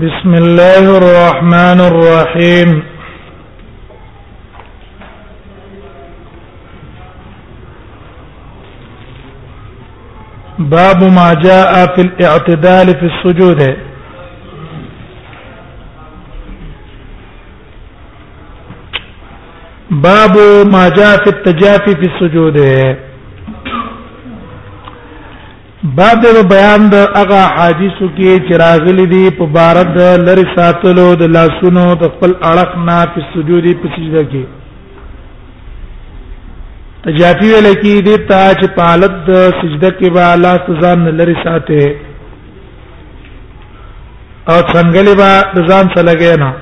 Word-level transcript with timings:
بسم 0.00 0.32
الله 0.34 0.84
الرحمن 0.96 1.80
الرحيم 1.80 2.82
باب 10.58 11.04
ما 11.16 11.34
جاء 11.44 11.86
في 11.94 12.00
الاعتدال 12.00 12.88
في 13.00 13.06
السجود 13.12 13.76
باب 19.90 20.36
ما 20.74 20.88
جاء 20.88 21.16
في 21.24 21.30
التجافي 21.36 21.94
في 22.02 22.06
السجود 22.10 22.56
باب 25.98 26.16
د 26.22 26.36
بیان 26.52 26.80
د 26.92 26.94
هغه 27.18 27.40
حدیثو 27.58 28.06
کې 28.16 28.30
چې 28.46 28.54
راغلي 28.62 29.04
دي 29.12 29.20
په 29.38 29.44
بارد 29.56 29.90
لری 30.24 30.42
ساتلو 30.54 31.04
د 31.20 31.22
لاسونو 31.36 31.84
د 32.02 32.04
خپل 32.14 32.30
اړخ 32.48 32.70
نه 32.88 32.96
په 33.14 33.20
سجودي 33.28 33.74
په 33.82 33.86
سجده 33.94 34.22
کې 34.30 34.44
تجافي 37.06 37.48
ویل 37.52 37.68
کې 37.82 37.94
دي 38.08 38.16
ته 38.30 38.40
چې 38.60 38.66
پالت 38.80 39.14
د 39.30 39.32
سجده 39.60 39.90
کې 39.98 40.08
به 40.16 40.22
الله 40.36 40.54
تزان 40.68 40.98
لری 41.20 41.36
ساته 41.42 41.82
او 44.50 44.58
څنګه 44.72 45.00
لبا 45.10 45.32
د 45.56 45.58
ځان 45.70 45.84
سره 45.94 46.04
لګیا 46.10 46.36
نه 46.46 46.52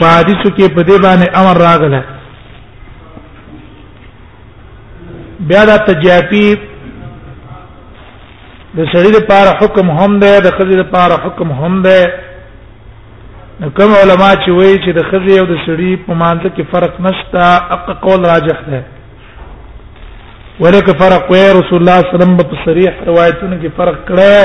په 0.00 0.06
حدیثو 0.16 0.48
کې 0.56 0.66
په 0.74 0.82
دې 0.88 0.96
باندې 1.04 1.26
امر 1.42 1.56
راغله 1.66 2.00
بیا 5.52 5.62
دا 5.70 5.76
تجافي 5.92 6.48
د 8.78 8.86
سړي 8.92 9.10
لپاره 9.18 9.50
حکم 9.60 9.86
هم 10.00 10.12
دی 10.24 10.28
د 10.46 10.52
خزي 10.56 10.76
لپاره 10.82 11.14
حکم 11.24 11.48
هم 11.62 11.78
دی 11.86 12.02
نو 13.62 13.70
کوم 13.78 13.92
علما 14.00 14.28
چې 14.42 14.50
وایي 14.58 14.76
چې 14.84 14.92
د 14.98 15.06
خزي 15.10 15.38
او 15.40 15.46
د 15.52 15.56
سړي 15.66 15.96
په 16.04 16.12
مانزه 16.20 16.50
کې 16.52 16.70
فرق 16.76 17.00
نشته 17.08 17.46
اق 17.78 17.90
قول 18.06 18.28
راجح 18.32 18.60
ده 18.68 18.80
ولکه 20.60 20.94
فرق 21.02 21.22
وي 21.32 21.42
رسول 21.58 21.78
الله 21.80 21.96
صلی 21.98 21.98
الله 21.98 21.98
علیه 21.98 22.14
وسلم 22.18 22.36
په 22.54 22.62
صریح 22.68 22.92
روایتونو 23.12 23.54
کې 23.60 23.76
فرق 23.82 23.98
کړی 24.14 24.40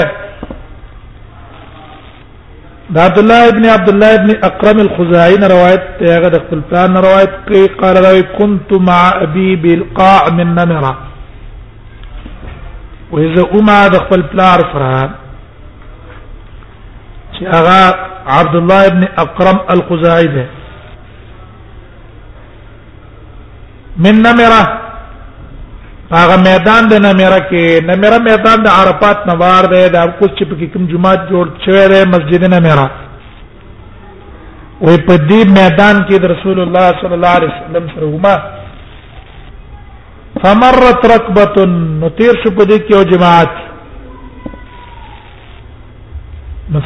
دا 2.95 3.01
عبد 3.09 3.17
الله 3.23 3.41
ابن 3.55 3.65
عبد 3.79 3.89
الله 3.93 4.11
ابن 4.21 4.31
اقرم 4.53 4.77
الخزاعي 4.89 5.37
روایت 5.57 5.83
ته 5.99 6.05
هغه 6.17 6.29
د 6.33 6.35
خپل 6.45 6.59
پلان 6.71 6.91
روایت 7.09 7.33
کوي 7.49 7.63
قال 7.83 7.95
راوي 8.05 8.23
كنت 8.41 8.69
مع 8.93 9.01
ابي 9.27 9.51
بالقاع 9.65 10.21
من 10.39 10.49
نمره 10.61 10.93
وې 13.15 13.27
زه 13.35 13.43
اوما 13.55 13.79
د 13.93 13.95
خپل 14.05 14.21
پلار 14.31 14.59
سره 14.71 14.91
چې 17.35 17.43
هغه 17.55 17.79
عبد 18.39 18.55
الله 18.61 18.81
ابن 18.91 19.03
اقرم 19.23 19.57
الخزاعي 19.73 20.27
ده 20.35 20.45
من 24.07 24.15
نمره 24.27 24.61
هغه 26.19 26.35
میدان 26.49 26.81
د 26.91 26.93
نمره 27.07 27.39
کې 27.49 27.85
نمره 27.89 28.17
میدان 28.29 28.57
د 28.65 28.67
عرفات 28.79 29.17
نوار 29.31 29.63
ده 29.73 29.81
د 29.95 29.97
کوم 30.19 30.31
چې 30.37 30.43
په 30.49 30.65
کوم 30.73 30.85
جمعات 30.93 31.25
جوړ 31.31 31.45
شوی 31.65 31.85
ده 31.93 32.05
مسجد 32.15 32.43
نمره 32.55 32.87
وې 34.81 34.99
په 35.07 35.13
دې 35.29 35.41
میدان 35.61 35.95
کې 36.07 36.15
د 36.19 36.25
رسول 36.33 36.57
الله 36.63 36.87
صلی 37.01 37.13
الله 37.17 37.33
علیه 37.37 37.51
وسلم 37.53 37.91
سره 37.95 38.05
ومه 38.07 38.35
فمرت 40.45 41.05
ركبه 41.13 41.63
نو 41.99 42.09
تیر 42.17 42.35
شو 42.41 42.49
په 42.57 42.65
دې 42.69 42.81
کې 42.87 42.97
او 42.97 43.05
جماعت 43.11 43.55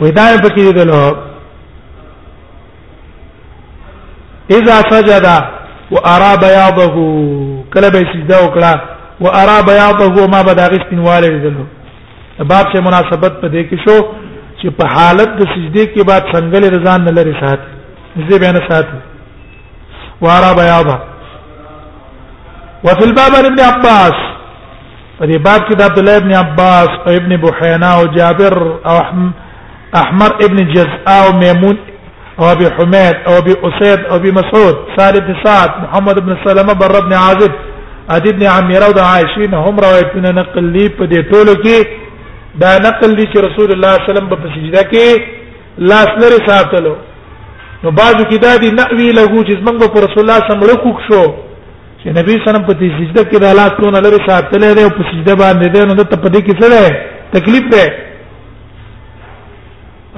وې 0.00 0.10
دا 0.12 0.24
پکې 0.42 0.72
دي 0.76 0.84
نو 0.84 1.00
اذا 4.58 4.76
سجد 4.92 5.26
وارى 5.94 6.30
بياضه 6.44 6.88
کله 7.74 7.88
به 7.94 8.00
سجده 8.12 8.38
وکړه 8.44 8.80
وارى 9.24 9.56
بياضه 9.68 10.26
ما 10.32 10.40
بداغ 10.48 10.72
سپینواله 10.84 11.28
دلو 11.44 11.64
باب 12.38 12.72
چې 12.72 12.78
مناسبت 12.88 13.32
په 13.42 13.48
دې 13.48 13.62
کې 13.70 13.76
شو 13.84 13.98
چې 14.60 14.68
په 14.78 14.86
حالت 14.94 15.36
د 15.38 15.48
سجده 15.54 15.84
کې 15.92 16.04
بعد 16.10 16.24
څنګه 16.32 16.58
لري 16.64 16.80
ځان 16.86 17.04
نه 17.04 17.10
لري 17.18 17.34
سات 17.40 17.60
زه 18.30 18.38
بیان 18.38 18.58
سات 18.68 18.86
وارى 20.24 20.50
بياضه 20.60 20.98
وفي 22.84 23.04
الباب 23.10 23.32
ابن 23.44 23.60
عباس 23.70 24.16
په 25.18 25.24
دې 25.26 25.36
باب 25.46 25.60
کې 25.68 25.74
د 25.76 25.82
عبد 25.82 25.98
الله 25.98 26.16
ابن 26.16 26.32
عباس 26.42 26.88
او 27.06 27.12
ابن 27.20 27.36
بحینا 27.46 27.90
او 28.00 28.06
جابر 28.18 28.58
او 28.86 28.96
احمد 28.98 29.32
احمر 29.96 30.30
ابن 30.44 30.56
جزاء 30.72 31.06
وميمون 31.30 31.76
وابي 32.38 32.70
حميد 32.70 33.14
وابي 33.28 33.54
اسيد 33.62 34.00
وابي 34.12 34.32
مسعود 34.32 34.76
سالم 34.96 35.26
بن 35.26 35.36
سعد 35.44 35.70
محمد 35.82 36.18
بن 36.26 36.36
سلمة 36.46 36.72
بر 36.72 37.00
بن 37.04 37.12
عازب 37.12 37.52
ادي 38.10 38.32
بن 38.32 38.46
عميره 38.46 38.84
او 38.86 38.92
د 38.92 38.98
عائشين 38.98 39.54
هم 39.54 39.76
روایتونه 39.80 40.30
نقل 40.30 40.64
لی 40.74 40.88
په 40.88 41.04
دې 41.10 41.20
ټولو 41.30 41.54
کې 41.64 42.58
دا 42.62 42.78
نقل 42.78 43.10
لی 43.16 43.26
چې 43.32 43.36
رسول 43.46 43.72
الله 43.72 43.90
صلی 43.92 44.00
الله 44.00 44.10
علیه 44.10 44.10
وسلم 44.12 44.28
په 44.32 44.48
سجده 44.54 44.82
کې 44.90 45.08
لاس 45.78 46.10
لري 46.22 46.40
ساتلو 46.48 46.96
نو 47.84 47.90
بازو 47.90 48.24
کې 48.30 48.38
دا 48.46 48.56
دي 48.56 48.70
نقوی 48.70 49.08
لګو 49.12 49.40
چې 49.48 49.54
موږ 49.66 49.90
په 49.94 50.00
رسول 50.06 50.22
الله 50.24 50.48
سم 50.48 50.60
لکوک 50.70 50.98
شو 51.10 51.22
چې 52.02 52.08
نبی 52.18 52.38
سلام 52.46 52.62
په 52.70 52.74
دې 52.80 52.88
سجده 52.98 53.22
کې 53.30 53.38
د 53.38 53.54
لاس 53.60 53.70
ټول 53.80 53.94
لري 54.06 54.20
ساتلې 54.28 54.70
ده 54.76 54.82
او 54.84 54.90
په 54.98 55.02
سجده 55.10 55.34
باندې 55.42 55.66
ده 55.76 55.80
نو 55.86 55.94
ته 56.12 56.16
په 56.24 56.28
دې 56.34 56.40
کې 56.46 56.54
څه 56.60 56.66
ده 56.72 56.84
تکلیف 57.34 57.66
ده 57.74 57.84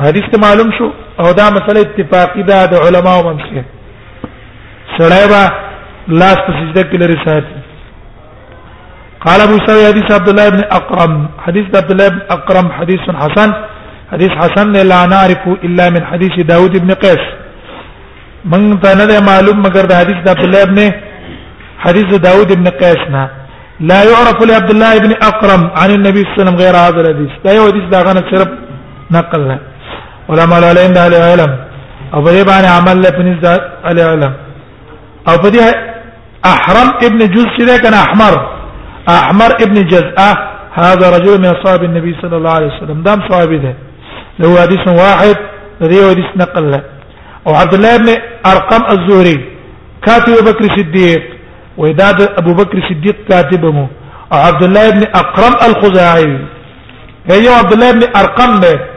حدیث 0.00 0.25
ته 0.32 0.38
معلوم 0.41 0.70
شو 0.78 0.86
او 1.20 1.32
دا 1.32 1.50
مسله 1.56 1.80
اتفاقی 1.80 2.42
ده 2.48 2.66
د 2.66 2.75
علماو 2.75 3.22
منځ 3.25 3.42
کې 3.50 3.62
سړی 4.98 5.25
با 5.32 5.42
لاس 6.08 6.36
په 6.47 6.53
سجده 6.58 6.82
کې 6.82 6.97
لري 7.03 7.16
ساتي 7.25 7.58
قال 9.26 9.41
ابو 9.41 9.56
سعيد 9.66 9.84
حديث 9.86 10.12
عبد 10.12 10.28
الله 10.28 10.48
بن 10.48 10.62
اقرم 10.78 11.28
حديث 11.47 11.64
عبد 11.76 11.91
الله 11.92 12.09
بن 12.09 12.21
اقرم 12.30 12.71
حديث 12.78 13.00
حسن 13.00 13.50
حديث 14.12 14.28
حسن 14.30 14.72
لا 14.72 15.06
نعرف 15.06 15.42
الا 15.65 15.91
من 15.91 16.04
حديث 16.06 16.41
داود 16.47 16.77
بن 16.83 16.94
قيس 16.94 17.24
من 18.44 18.80
ته 18.80 18.94
نه 18.94 19.21
معلوم 19.21 19.59
مگر 19.66 19.86
د 19.86 19.92
حدیث 20.00 20.16
عبد 20.34 20.44
الله 20.47 20.65
بن 20.71 20.78
حديث 21.84 22.09
داود 22.28 22.53
بن 22.59 22.68
قيس 22.80 23.03
نه 23.10 23.30
لا 23.80 24.00
يعرف 24.10 24.39
لعبد 24.48 24.71
الله 24.71 24.98
بن 24.98 25.12
اقرم 25.30 25.71
عن 25.80 25.91
النبي 25.91 26.22
صلى 26.22 26.33
الله 26.33 26.34
عليه 26.36 26.42
وسلم 26.42 26.56
غير 26.65 26.74
هذا 26.84 27.00
الحديث 27.00 27.30
دا 27.44 27.53
یو 27.56 27.66
حدیث 27.71 27.84
دا 27.94 27.98
غنه 28.09 28.22
صرف 28.33 28.48
نقل 29.16 29.41
نه 29.48 29.59
علماء 30.30 30.65
علينا 30.71 31.04
د 31.09 31.15
علم 31.28 31.53
او 32.15 32.21
په 32.24 32.30
باني 32.30 32.45
باندې 32.51 32.69
عمل 32.77 32.97
له 33.04 33.10
پنځ 33.19 33.34
د 33.45 33.47
علم 34.10 34.22
او 35.28 35.34
په 35.42 35.48
احرم 36.53 36.89
ابن 37.07 37.21
جزء 37.34 37.51
چې 37.57 37.83
كان 37.83 37.95
احمر 37.95 38.34
احمر 39.09 39.51
ابن 39.65 39.74
جزء 39.91 40.10
آه، 40.19 40.36
هذا 40.80 41.07
رجل 41.16 41.39
من 41.42 41.48
اصحاب 41.57 41.84
النبي 41.84 42.13
صلى 42.22 42.36
الله 42.36 42.51
عليه 42.59 42.66
وسلم 42.72 43.03
دام 43.03 43.19
صحابي 43.28 43.59
ده 43.59 43.74
له 44.39 44.48
حديث 44.63 44.83
واحد 45.03 45.36
ذي 45.91 45.98
حديث 46.10 46.30
نقل 46.42 46.65
له 46.72 46.80
عبد 47.47 47.75
الله 47.75 47.97
بن 47.97 48.09
ارقم 48.53 48.83
الزهري 48.97 49.39
كاتب 50.07 50.33
ابو 50.41 50.51
بكر 50.53 50.65
الصديق 50.72 51.22
وإداد 51.78 52.22
ابو 52.39 52.53
بكر 52.60 52.77
الصديق 52.78 53.16
كاتبهم 53.28 53.89
وعبد 54.33 54.63
الله 54.65 54.84
بن 54.97 55.03
اقرم 55.21 55.54
الخزاعي 55.71 56.34
هي 57.30 57.48
عبد 57.60 57.72
الله 57.72 57.91
بن 57.92 58.03
ارقم 58.21 58.53
ده 58.65 58.91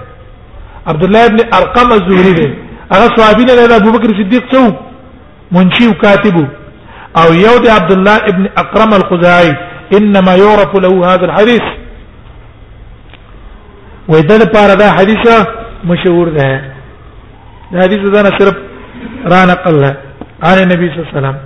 عبد 0.92 1.04
الله 1.08 1.24
ابن 1.32 1.40
ارقم 1.60 1.90
الزهري 2.00 2.34
دی 2.40 2.48
هغه 2.94 3.08
صحابي 3.18 3.44
نه 3.48 3.54
ابو 3.82 3.90
بکر 3.96 4.10
صدیق 4.20 4.44
څو 4.54 4.64
منشي 5.56 5.86
او 5.88 5.94
كاتب 6.02 6.38
او 7.22 7.28
یو 7.46 7.54
دی 7.64 7.70
عبد 7.78 7.92
الله 7.98 8.16
ابن 8.32 8.44
اقرم 8.64 8.92
الخزاعي 9.00 9.52
انما 9.98 10.34
يعرف 10.44 10.72
له 10.84 10.94
هذا 11.12 11.26
الحديث 11.30 11.66
وإذا 14.12 14.38
لپاره 14.44 14.74
دا 14.82 14.88
حدیث 14.98 15.24
مشهور 15.92 16.28
ده 16.38 16.46
دا 17.72 17.78
حدیث 17.86 18.00
دا 18.16 18.22
نه 18.26 18.32
صرف 18.40 18.56
را 19.32 19.42
نقل 19.52 19.76
له 19.82 19.92
عن 20.48 20.58
النبي 20.64 20.86
صلى 20.90 20.98
الله 21.00 21.10
عليه 21.10 21.20
وسلم 21.20 21.38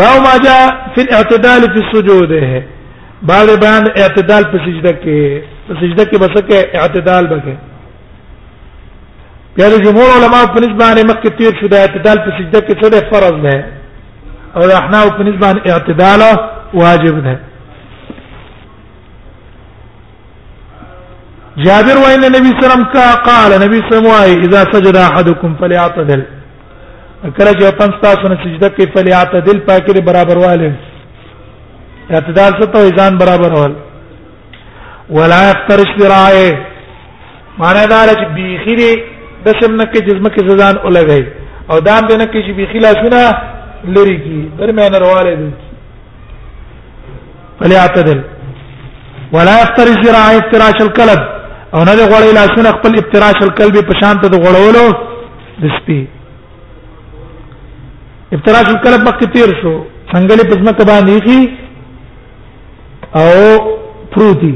باو 0.00 0.16
ما 0.26 0.34
جاء 0.46 0.62
في 0.94 1.00
الاعتدال 1.06 1.62
في 1.74 1.78
السجود 1.84 2.32
بعد 3.30 3.46
بیان 3.62 3.82
اعتدال 4.02 4.42
په 4.52 4.56
سجده 4.66 4.92
کې 5.02 5.18
په 5.68 5.72
سجده 5.80 6.04
کې 6.10 6.16
بس 6.22 6.34
کې 6.48 6.58
اعتدال 6.80 7.24
بکه 7.32 7.54
پیاله 9.56 9.78
جمهور 9.84 10.08
علما 10.16 10.40
په 10.52 10.60
نسبت 10.64 10.78
باندې 10.82 11.04
مکه 11.10 11.30
تیر 11.38 11.56
شو 11.60 11.68
د 11.70 11.74
اعتدال 11.84 12.18
په 12.26 12.30
سجده 12.38 12.60
کې 12.66 12.74
څه 12.82 13.08
فرض 13.10 13.34
ده 13.46 13.64
او 14.56 14.70
احنا 14.78 15.00
په 15.18 15.22
نسبت 15.22 15.40
باندې 15.40 15.70
اعتدال 15.72 16.22
واجب 16.82 17.18
ده 17.26 17.34
جابر 21.64 21.98
وان 22.04 22.24
النبي 22.26 22.48
صلى 22.50 22.58
الله 22.58 22.72
عليه 22.72 22.86
وسلم 22.86 22.88
قال 23.28 23.50
النبي 23.58 23.78
صلى 23.88 23.98
الله 24.00 24.16
عليه 24.22 24.36
وسلم 24.36 24.44
اذا 24.46 24.62
سجد 24.72 24.96
احدكم 24.96 25.50
فليعتدل 25.60 26.22
کله 27.38 27.52
چې 27.52 27.76
پنځ 27.82 27.92
تاسو 28.06 28.28
نه 28.28 28.38
سجده 28.44 28.68
کې 28.68 28.96
فليعتدل 28.96 29.58
پاکره 29.70 30.00
برابر 30.10 30.36
والے 30.46 30.72
اعتدال 32.10 32.52
څه 32.52 32.66
ته 32.66 32.90
ځان 33.00 33.18
برابر 33.22 33.52
وال 33.60 33.74
ولا 35.16 35.46
يفترش 35.50 35.90
برائه 35.98 36.58
معنی 37.58 37.86
دا 37.88 38.04
چې 38.06 38.24
بیخیره 38.36 39.11
د 39.44 39.48
سمنه 39.60 39.84
کې 39.92 39.98
جسم 40.06 40.26
کې 40.34 40.48
زدان 40.48 40.74
ولګي 40.84 41.22
او 41.70 41.76
دام 41.88 42.02
دنه 42.10 42.24
کې 42.32 42.40
چې 42.46 42.52
بخلا 42.58 42.90
شونه 43.00 43.22
لري 43.94 44.16
کی 44.24 44.38
درمیان 44.58 44.94
رواله 45.04 45.34
دي 45.40 45.48
فليعتدل 47.60 48.20
ولا 49.34 49.54
يفترش 49.62 49.96
ذراعي 50.06 50.36
افتراش 50.42 50.78
الكلب 50.86 51.20
او 51.74 51.80
نه 51.88 51.94
غوړې 52.10 52.34
لاسونه 52.38 52.70
خپل 52.78 52.94
افتراش 53.00 53.38
الكلب 53.46 53.76
په 53.88 54.00
شان 54.00 54.20
ته 54.24 54.28
غوړولو 54.44 54.84
د 55.62 55.66
سپي 55.78 56.00
افتراش 58.32 58.70
الكلب 58.74 59.00
مخکې 59.08 59.32
تیر 59.32 59.56
شو 59.62 59.74
څنګه 60.12 60.38
له 60.38 60.44
پزما 60.48 60.72
کبا 60.82 61.00
نیخي 61.00 61.54
او 63.22 63.32
پروتي 64.14 64.54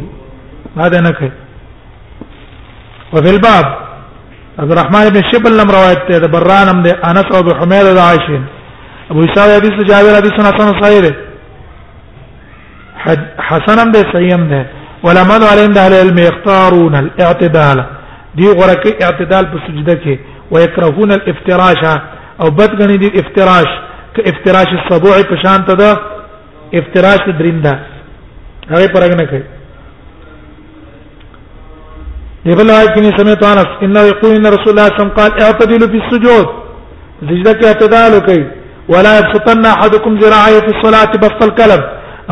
ما 0.76 0.88
ده 0.94 1.00
نه 1.08 1.12
کوي 1.18 1.32
وفي 3.12 3.30
الباب 3.32 3.85
عبد 4.58 4.72
الرحمن 4.72 5.06
بن 5.14 5.22
شبل 5.32 5.52
لم 5.58 5.70
روایت 5.76 6.00
ته 6.08 6.26
برانم 6.34 6.82
ده 6.82 6.90
انس 7.10 7.26
او 7.36 7.40
حمید 7.60 7.84
ده 7.96 8.02
عائشه 8.08 8.40
ابو 9.10 9.20
اسحاق 9.26 9.48
حدیث 9.58 9.74
جابر 9.90 10.14
حدیث 10.20 10.32
حسن 10.48 10.68
صحیح 10.82 11.00
ده 11.06 11.12
حسنم 13.48 13.88
ده 13.94 14.00
صحیحم 14.12 14.42
ده 14.52 14.60
ولما 15.06 15.34
علم 15.52 15.72
ده 15.76 15.80
اهل 15.84 15.92
العلم 15.92 16.18
يختارون 16.28 16.94
الاعتدال 17.02 17.78
دي 18.36 18.46
غرك 18.58 18.84
اعتدال 19.04 19.44
په 19.52 19.58
سجده 19.66 19.94
کې 20.04 20.14
ويكرهون 20.52 21.10
الافتراش 21.18 21.82
او 22.40 22.48
بد 22.58 22.72
غني 22.82 22.96
دي 23.02 23.08
افتراش 23.20 23.70
ک 24.14 24.16
افتراش 24.30 24.68
الصبوع 24.78 25.16
په 25.30 25.36
شان 25.42 25.60
ته 25.66 25.74
ده 25.82 25.90
افتراش 26.78 27.20
درینده 27.40 27.74
هغه 28.70 28.86
پرګ 28.94 29.12
نه 29.20 29.24
کوي 29.30 29.42
يبل 32.50 32.68
لكن 32.68 33.02
سمعت 33.18 33.44
انس 33.44 33.70
انه 33.84 34.00
يقول 34.12 34.34
ان 34.38 34.46
رسول 34.56 34.70
الله 34.72 34.84
صلى 34.86 34.92
الله 34.92 34.94
عليه 34.94 34.96
وسلم 35.00 35.12
قال 35.20 35.30
اعتدلوا 35.44 35.88
في 35.92 35.98
السجود 36.04 36.46
سجده 37.28 37.52
کې 37.58 37.64
اعتدال 37.66 38.10
وکړئ 38.16 38.40
ولا 38.92 39.12
يبسطن 39.18 39.64
احدكم 39.74 40.12
ذراعيه 40.22 40.60
في 40.66 40.70
الصلاه 40.78 41.12
بسط 41.22 41.40
الكلب 41.48 41.82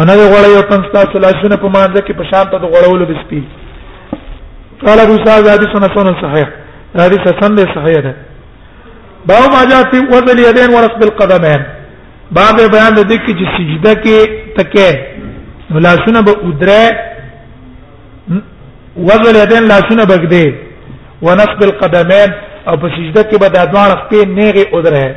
انا 0.01 0.13
غوړ 0.33 0.45
یو 0.57 0.61
تن 0.71 0.81
تاسو 0.97 1.15
لاسونه 1.25 1.57
په 1.63 1.69
مانځ 1.77 1.95
کې 2.07 2.13
په 2.19 2.23
شان 2.31 2.45
ته 2.51 2.57
غوړولو 2.73 3.05
بسپی 3.13 3.43
قال 4.87 4.99
ابو 5.07 5.15
سعد 5.25 5.45
حدیثنا 5.55 5.89
سنن 5.97 6.15
صحيح 6.25 6.47
حدیث 7.07 7.25
سند 7.43 7.59
صحيح 7.77 8.01
ده 8.07 8.15
باو 9.29 9.45
ما 9.55 9.63
جاء 9.71 9.83
في 9.91 9.99
وضع 10.15 10.33
اليدين 10.37 10.71
ورفع 10.75 11.03
القدمين 11.11 11.63
باب 12.39 12.57
بیان 12.75 12.93
د 12.99 13.01
دې 13.13 13.17
کې 13.25 13.33
چې 13.39 13.47
سجده 13.59 13.93
کې 14.05 14.19
تکه 14.57 14.91
ولاسونه 15.75 16.21
به 16.27 16.35
ودره 16.49 17.14
وزل 18.96 19.37
یدین 19.37 19.64
لاسونه 19.69 20.05
بغدې 20.05 20.44
ونصب 21.23 21.62
القدمين 21.67 22.31
او 22.69 22.76
په 22.82 22.88
سجده 22.96 23.23
کې 23.23 23.38
به 23.43 23.49
د 23.55 23.70
دوه 23.73 23.94
خپې 24.02 24.26
نیغه 24.38 24.64
ودره 24.76 25.17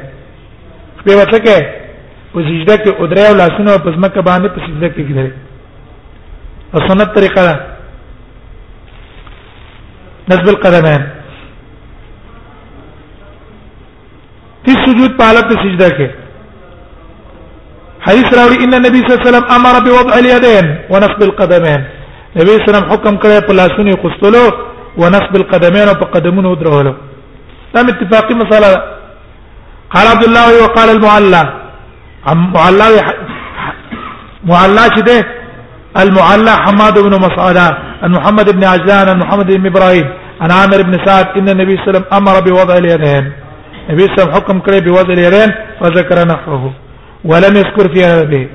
خپې 0.99 1.13
وته 1.19 1.37
کې 1.37 1.65
په 2.33 2.39
سجده 2.47 2.77
کې 2.77 3.01
ودره 3.01 3.27
او 3.29 3.35
لاسونه 3.41 3.77
په 3.87 3.91
ځمکه 3.95 4.21
باندې 4.21 4.47
په 4.47 4.61
سجده 4.67 4.89
کې 4.89 5.03
کېدل 5.07 5.31
او 6.73 6.87
سنت 6.89 7.13
طریقه 7.17 7.41
ده 7.49 7.55
نصب 10.29 10.47
القدمين 10.53 11.03
في 14.65 14.71
سجود 14.85 15.13
په 15.17 15.23
حالت 15.25 15.53
سجده 15.59 15.89
کې 15.89 16.09
حديث 18.07 18.33
راوي 18.39 18.57
ان 18.63 18.73
النبي 18.79 18.97
صلى 18.97 19.13
الله 19.13 19.19
عليه 19.19 19.29
وسلم 19.29 19.45
امر 19.51 19.75
بوضع 19.85 20.19
اليدين 20.19 20.75
ونصب 20.89 21.21
القدمين 21.29 21.83
نبی 22.35 22.55
اسلام 22.55 22.83
حکم 22.91 23.15
کړی 23.23 23.45
په 23.47 23.53
لاسونو 23.57 23.91
خستلو 24.03 24.43
و 24.97 25.09
نصب 25.15 25.35
او 25.35 25.95
په 26.01 26.05
قدمونو 26.15 26.55
درولو 26.61 26.93
دا 27.73 27.81
نعم، 27.81 27.87
اتفاقی 27.93 28.33
مساله 28.43 28.69
قال 29.95 30.07
عبد 30.07 30.23
الله 30.27 30.47
وقال 30.63 30.89
المعلى 30.95 31.43
معلى 32.55 32.89
معلى 34.45 34.85
شده 34.95 35.17
المعلى 36.01 36.51
حماد 36.63 36.99
بن 37.03 37.13
مصعده 37.25 37.67
ان 38.03 38.11
محمد 38.11 38.51
بن 38.55 38.63
عجلان 38.63 39.09
ان 39.09 39.19
محمد 39.23 39.47
بن 39.59 39.65
ابراهيم 39.67 40.07
ان 40.43 40.51
عامر 40.51 40.81
بن 40.83 40.93
سعد 41.05 41.27
ان 41.37 41.49
النبي 41.49 41.75
صلى 41.75 41.87
الله 41.87 41.91
عليه 41.91 42.01
وسلم 42.01 42.05
امر 42.19 42.35
بوضع 42.47 42.75
اليدين 42.77 43.25
النبي 43.83 44.03
صلى 44.03 44.11
الله 44.11 44.13
عليه 44.13 44.21
وسلم 44.21 44.33
حكم 44.35 44.59
كره 44.59 44.79
بوضع 44.79 45.13
اليدين 45.13 45.49
فذكر 45.81 46.17
نحوه 46.33 46.71
ولم 47.25 47.53
يذكر 47.61 47.85
فيها 47.95 48.23
به 48.23 48.47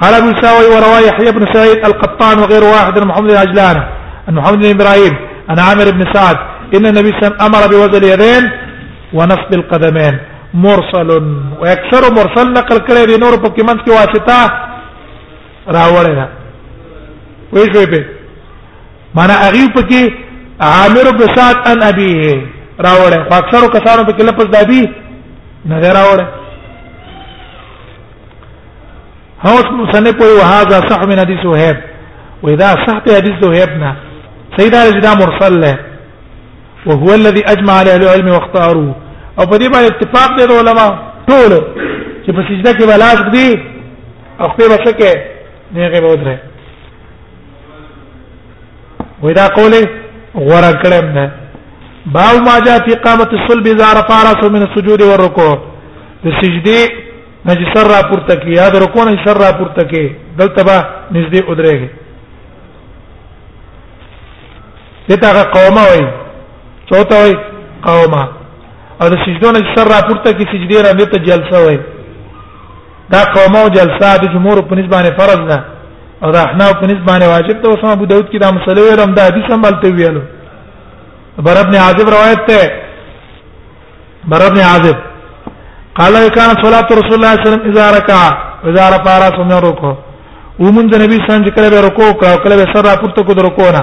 قال 0.00 0.14
ابن 0.14 0.42
ساوي 0.42 0.66
وروى 0.66 1.06
يحيى 1.08 1.32
بن 1.32 1.46
سعيد 1.54 1.84
القطان 1.86 2.38
وغير 2.38 2.64
واحد 2.64 2.98
عن 2.98 3.06
محمد 3.08 3.30
بن 3.30 3.36
عجلان 3.36 3.76
عن 4.28 4.34
محمد 4.34 4.56
بن 4.58 4.68
ابراهيم 4.80 5.12
عن 5.48 5.58
عامر 5.58 5.90
بن 5.90 6.04
سعد 6.14 6.36
ان 6.74 6.86
النبي 6.86 7.08
صلى 7.08 7.18
الله 7.18 7.26
عليه 7.26 7.34
وسلم 7.34 7.56
امر 7.56 7.66
بوزن 7.86 8.04
اليدين 8.04 8.50
ونصب 9.12 9.52
القدمين 9.54 10.18
مرسل 10.54 11.36
واكثر 11.60 12.12
مرسل 12.14 12.52
نقل 12.52 12.76
کړي 12.86 13.06
دي 13.06 13.16
نور 13.16 13.36
په 13.36 13.48
کې 13.48 13.62
منځ 13.64 13.80
کې 13.86 13.88
واسطه 13.90 14.52
راوړل 15.68 16.10
نه 16.18 16.28
وایي 17.52 17.72
شوی 17.74 17.86
په 17.86 18.04
معنا 19.14 19.34
هغه 19.34 19.66
په 19.76 19.82
کې 19.82 20.10
عامر 20.60 21.10
بن 21.10 21.34
سعد 21.36 21.56
ان 21.68 21.82
ابي 21.82 22.42
راوړل 22.86 23.32
اکثر 23.32 23.70
کسانو 23.78 24.02
په 24.04 24.12
کې 24.12 24.20
لفظ 24.22 24.44
دابي 24.52 24.82
نه 25.66 25.92
راوړل 25.92 26.39
هو 29.46 29.56
مصنف 29.72 30.22
وي 30.22 30.32
وهذا 30.38 30.88
صح 30.90 31.02
من 31.02 31.18
حديث 31.20 31.46
وهب 31.46 31.82
واذا 32.42 32.66
صح 32.66 33.04
في 33.06 33.14
حديث 33.16 33.44
وهبنا 33.48 33.96
سيد 34.56 34.74
هذا 34.74 34.98
جدا 35.00 35.14
مرسل 35.14 35.60
له 35.60 35.78
وهو 36.86 37.14
الذي 37.14 37.42
اجمع 37.46 37.72
على 37.72 37.94
اهل 37.94 38.02
العلم 38.02 38.28
واختاروا 38.28 38.92
او 39.40 39.44
په 39.46 39.58
دې 39.58 39.66
باندې 39.72 39.86
اتفاق 39.86 40.36
دي 40.36 40.42
علماء 40.58 40.90
ټول 41.30 41.52
چې 42.26 42.30
په 42.36 42.40
سجده 42.48 42.72
کې 42.72 42.86
بلاغ 42.94 43.28
دي 43.28 43.62
او 44.40 44.48
په 44.48 44.68
بچه 44.74 44.92
کې 44.98 45.16
نه 45.72 45.88
غي 45.88 46.00
ودره 46.04 46.38
ودا 49.22 49.46
قوله 49.48 49.88
غورا 50.36 50.72
کړم 50.82 51.04
نه 51.16 51.30
باو 52.06 52.38
ما 52.46 52.58
جاء 52.58 52.78
في 52.88 52.94
قامه 52.94 53.28
الصلب 53.32 53.66
اذا 53.66 53.88
رفع 54.00 54.14
راسه 54.28 54.48
من 54.48 54.62
السجود 54.62 55.02
والركوع 55.02 55.58
د 56.24 56.30
سجدي 56.42 57.09
نه 57.44 57.52
چې 57.54 57.72
سر 57.74 57.86
را 57.90 58.00
پورته 58.08 58.34
کی 58.40 58.50
یاد 58.54 58.74
رکو 58.82 59.04
نه 59.04 59.24
سر 59.26 59.34
را 59.42 59.52
پورته 59.58 59.84
کی 59.90 60.04
دلته 60.38 60.64
به 60.64 60.76
نږدې 61.12 61.40
ودرېږي 61.50 61.88
دته 65.08 65.26
هغه 65.30 65.42
قومه 65.56 65.80
وای 65.88 66.04
چوته 66.90 67.14
وای 67.16 67.34
قومه 67.86 68.28
او 69.02 69.08
د 69.08 69.14
سجدو 69.26 69.52
نه 69.52 69.60
سر 69.76 69.84
را 69.88 70.00
پورته 70.08 70.32
کی 70.32 70.44
سجدي 70.52 70.82
را 70.82 70.92
دته 70.92 71.18
جلسه 71.18 71.64
وای 71.64 71.78
دا 73.12 73.24
قومه 73.34 73.58
او 73.60 73.68
جلسه 73.68 74.16
د 74.18 74.24
جمهور 74.32 74.60
په 74.62 74.76
نسبت 74.76 75.12
فرض 75.20 75.40
ده 75.50 75.64
او 76.22 76.30
د 76.30 76.36
احناف 76.36 76.74
په 76.80 76.86
نسبت 76.86 77.04
باندې 77.10 77.24
واجب 77.32 77.62
ده 77.62 77.68
اوسه 77.68 77.88
ابو 77.92 78.04
داود 78.06 78.30
کې 78.30 78.38
دا 78.40 78.50
مسله 78.52 78.80
ویل 78.82 79.00
هم 79.00 79.14
دا 79.14 79.22
حدیث 79.28 79.50
هم 79.52 79.62
بلته 79.62 79.88
ویلو 79.96 80.20
بر 81.44 81.56
ابن 81.60 81.74
عازب 81.74 82.08
روایت 82.08 82.40
ته 82.46 82.72
بر 84.28 84.42
ابن 84.46 84.60
عازب 84.60 84.96
قال 86.00 86.14
كان 86.36 86.50
صلاه 86.64 86.88
رسول 87.00 87.14
الله 87.18 87.30
صلى 87.32 87.38
الله 87.38 87.46
عليه 87.46 87.48
وسلم 87.48 87.62
اذا 87.70 87.84
ركع 87.98 88.20
اذا 88.70 88.84
رفع 88.96 89.12
راسه 89.24 89.42
من 89.50 89.58
ركوع 89.68 89.96
ومن 90.62 90.78
النبي 90.96 91.16
صلى 91.18 91.28
الله 91.28 91.38
عليه 91.38 91.40
وسلم 91.40 91.56
کله 91.56 91.68
به 91.74 91.80
رکوع 91.88 92.08
کړه 92.20 92.36
کله 92.44 92.56
به 92.60 92.66
سر 92.74 92.82
راپورته 92.90 93.22
کو 93.26 93.32
رکوع 93.48 93.70
نه 93.76 93.82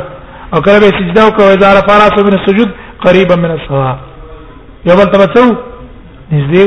او 0.54 0.58
کله 0.66 0.80
به 0.84 0.90
سجده 0.98 1.22
وکړه 1.28 1.46
اذا 1.58 1.70
رفع 1.80 1.94
راسه 2.04 2.20
من 2.28 2.34
السجود 2.40 2.70
قريبا 3.06 3.36
من 3.44 3.52
الصلاه 3.58 3.96
یو 4.88 4.96
بل 5.00 5.08
تبڅو 5.14 5.46
نږدې 6.32 6.66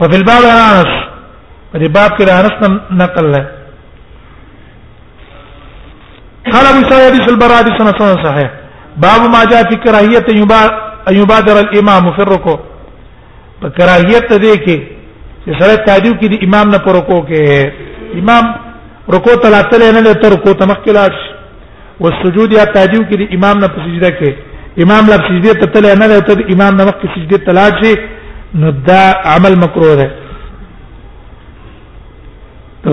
وفي 0.00 0.16
الباب 0.20 0.42
انس 0.52 0.92
په 1.72 1.76
دې 1.80 1.88
باب 1.96 2.10
کې 2.16 2.22
انس 2.38 2.54
نقل 3.02 3.24
لري 3.32 3.46
قال 6.52 6.64
ابو 6.72 6.80
سعيد 6.90 7.28
البرادي 7.30 7.70
سنه 7.78 8.22
صحيح 8.26 8.50
باب 9.04 9.20
ما 9.34 9.44
جاء 9.50 9.62
في 9.70 9.76
كراهيه 9.84 10.24
ان 11.08 11.14
يبادر 11.22 11.60
الامام 11.60 12.12
في 12.16 12.22
الركوع 12.22 12.60
په 13.60 13.68
کراهیت 13.76 14.24
ته 14.28 14.36
دی 14.42 14.52
کې 14.64 14.76
چې 15.44 15.60
سره 15.60 15.76
تاجو 15.88 16.12
کې 16.20 16.26
د 16.32 16.36
امام 16.46 16.68
نه 16.74 16.78
پر 16.84 16.94
رکو 16.98 17.16
کې 17.30 18.20
امام 18.20 18.44
رکو 19.14 19.34
ته 19.42 19.48
لاتل 19.54 19.82
نه 19.94 20.00
له 20.06 20.12
تر 20.22 20.32
رکو 20.36 20.54
ته 20.60 20.66
مخکې 20.66 20.92
لاړ 20.98 21.10
او 22.00 22.12
سجود 22.22 22.52
یا 22.58 22.64
تاجو 22.76 23.00
کې 23.08 23.16
د 23.22 23.34
امام 23.36 23.58
نه 23.64 23.68
په 23.74 23.80
سجده 23.86 24.10
کې 24.18 24.82
امام 24.84 25.06
لا 25.12 25.16
سجده 25.26 25.54
ته 25.62 25.66
تل 25.74 25.86
نه 26.02 26.06
له 26.12 26.18
تر 26.28 26.40
امام 26.54 26.74
نه 26.80 26.84
مخکې 26.84 27.08
سجده 27.16 27.38
ته 27.48 27.52
لاړ 27.52 27.84
شي 27.84 27.94
نو 28.62 28.70
دا 28.86 29.02
عمل 29.34 29.56
مکروه 29.62 29.96
ده 29.96 30.08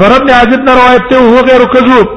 غرب 0.02 0.26
نے 0.28 0.34
عاجد 0.40 0.68
نہ 0.68 0.72
روایت 0.80 1.08
تے 1.10 1.16
ہو 1.28 1.46
غیر 1.52 1.64
کذوب 1.76 2.08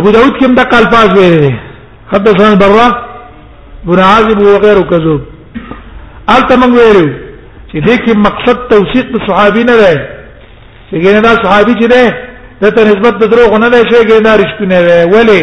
ابو 0.00 0.10
داود 0.12 0.40
کم 0.40 0.54
دقا 0.56 0.76
الفاظ 0.82 1.10
ہوئے 1.16 1.50
حدثنا 2.12 2.48
البراء 2.52 2.90
بن 3.88 3.98
عازب 4.06 4.40
وغير 4.46 4.82
كذوب 4.90 5.20
البته 6.30 6.56
موږ 6.56 6.72
ویلو 6.78 7.06
چې 7.70 7.78
دې 7.86 7.94
کې 8.04 8.12
مقصد 8.26 8.56
توثیق 8.72 9.06
د 9.14 9.22
صحابي 9.28 9.64
نه 9.70 9.74
دی 9.80 9.94
چې 10.90 10.96
ګینه 11.02 11.20
دا 11.26 11.32
صحابي 11.44 11.72
چې 11.74 11.86
دی 11.94 12.04
د 12.60 12.64
ته 12.74 12.80
نسبت 12.90 13.12
د 13.22 13.24
دروغ 13.32 13.58
نه 13.58 13.68
دی 13.74 13.80
چې 13.90 13.96
ګینه 14.10 14.32
رښتونه 14.42 14.76
وي 14.86 15.04
ولی 15.14 15.40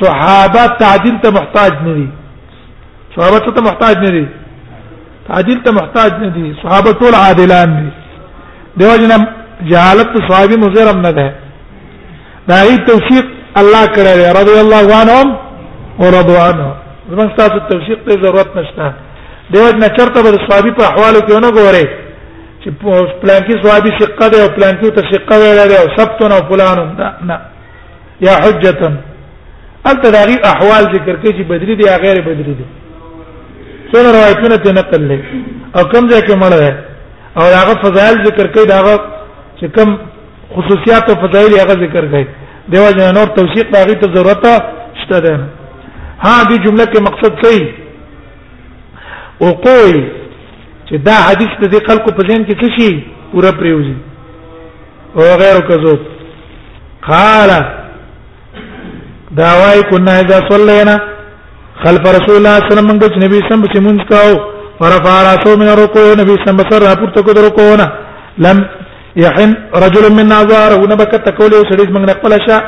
صحابه 0.00 0.66
تعدیل 0.80 1.16
ته 1.24 1.30
محتاج 1.38 1.72
نه 1.86 1.92
دي 1.98 2.08
صحابه 3.16 3.38
ته 3.38 3.60
محتاج 3.68 3.96
نه 3.98 4.10
دي 4.16 4.26
تعدیل 5.28 5.62
ته 5.64 5.70
محتاج 5.80 6.12
نه 6.24 6.28
دي 6.28 6.54
صحابه 6.62 6.90
ټول 7.00 7.14
عادلان 7.14 7.70
دي 7.78 7.88
دیو 8.76 8.96
جنم 8.96 9.24
جهالت 9.70 10.18
صحابي 10.28 10.56
مزرم 10.64 11.00
نه 11.00 11.10
ده 11.10 11.32
دا 12.48 12.62
هی 12.62 12.76
توثیق 12.90 13.24
الله 13.56 13.86
کړی 13.86 14.36
رضی 14.40 14.60
الله 14.64 14.86
عنهم 15.00 15.36
ورضوا 15.98 16.42
عنه 16.48 16.74
زموږ 17.10 17.30
تاسو 17.36 17.58
توثیق 17.72 17.98
ته 18.06 18.22
ضرورت 18.22 18.56
نشته 18.56 18.92
دیوځ 19.52 19.74
نه 19.82 19.88
چرته 19.96 20.22
به 20.22 20.30
صحابي 20.46 20.70
په 20.78 20.82
احوالو 20.90 21.20
کې 21.28 21.32
نه 21.44 21.50
ګوره 21.56 21.84
چې 22.62 22.68
پلانکی 23.22 23.54
صحابي 23.64 23.90
ثقه 24.00 24.28
دی 24.32 24.38
او 24.42 24.48
پلانکی 24.56 24.90
ته 24.90 25.02
ثقه 25.12 25.34
ویل 25.40 25.60
دی 25.68 25.76
او 25.82 25.86
سبتن 25.96 26.32
او 26.32 26.40
فلان 26.50 26.78
نه 27.28 27.36
یا 28.26 28.34
حجته 28.44 28.92
انت 29.90 30.02
داغي 30.16 30.36
احوال 30.52 30.82
ذکر 30.94 31.16
کوي 31.22 31.32
چې 31.38 31.42
بدري 31.50 31.74
دی 31.76 31.84
یا 31.90 31.96
غیر 32.04 32.20
بدري 32.20 32.54
دی 32.58 32.66
څنګه 33.92 34.08
روایتونه 34.18 34.56
ته 34.56 34.72
نقل 34.72 35.02
لې 35.08 35.20
او 35.76 35.82
کوم 35.92 36.04
ځای 36.10 36.22
کې 36.28 36.34
مړ 36.42 36.52
دی 36.62 36.72
او 37.38 37.42
هغه 37.60 37.74
فضایل 37.84 38.24
ذکر 38.26 38.46
کوي 38.54 38.66
داغه 38.66 38.94
چې 39.60 39.66
کوم 39.76 39.98
خصوصیات 40.54 41.10
او 41.10 41.16
فضایل 41.26 41.52
هغه 41.60 41.74
ذکر 41.84 42.04
کوي 42.12 42.26
دیوځ 42.72 42.96
نه 42.98 43.12
نور 43.18 43.26
توثیق 43.36 43.72
داغي 43.76 43.94
ته 44.00 44.14
ضرورت 44.14 44.46
شته 45.02 45.18
ده 45.24 45.40
ها 46.24 46.34
دې 46.50 46.56
جمله 46.66 46.84
کې 46.86 47.00
مقصد 47.08 47.32
صحیح 47.46 47.83
وقول 49.46 49.96
چې 50.88 50.94
دا 51.08 51.16
حدیث 51.28 51.52
د 51.72 51.76
خلکو 51.88 52.10
په 52.16 52.22
ذهن 52.28 52.42
کې 52.48 52.54
څه 52.60 52.68
شي 52.76 52.92
پورا 53.32 53.50
پریوزي 53.60 53.94
او 55.16 55.22
غیر 55.42 55.58
کذوب 55.70 56.00
قال 57.08 57.50
دا 59.40 59.50
وای 59.60 59.82
کنا 59.90 60.12
اذا 60.24 60.38
صلينا 60.50 60.94
خلف 61.84 62.04
رسول 62.16 62.36
الله 62.38 62.54
صلی 62.56 62.62
الله 62.62 62.68
علیه 62.68 62.72
وسلم 62.72 62.88
موږ 62.90 63.24
نبی 63.24 63.40
سم 63.48 63.60
په 63.72 63.80
مونږ 63.86 64.00
کاو 64.12 64.32
فرفع 64.80 65.14
راسه 65.28 65.50
من 65.62 65.68
رکوع 65.82 66.06
نبی 66.20 66.34
سم 66.44 66.56
سر 66.70 66.80
راپورته 66.88 67.22
کو 67.26 67.32
رکوعنا 67.46 67.86
لم 68.46 68.58
يحن 69.24 69.50
رجل 69.84 70.04
من 70.18 70.26
نظاره 70.34 70.78
نبك 70.92 71.12
تکول 71.28 71.50
سړي 71.50 71.88
موږ 71.94 72.04
نه 72.10 72.14
خپل 72.20 72.32
شا 72.46 72.58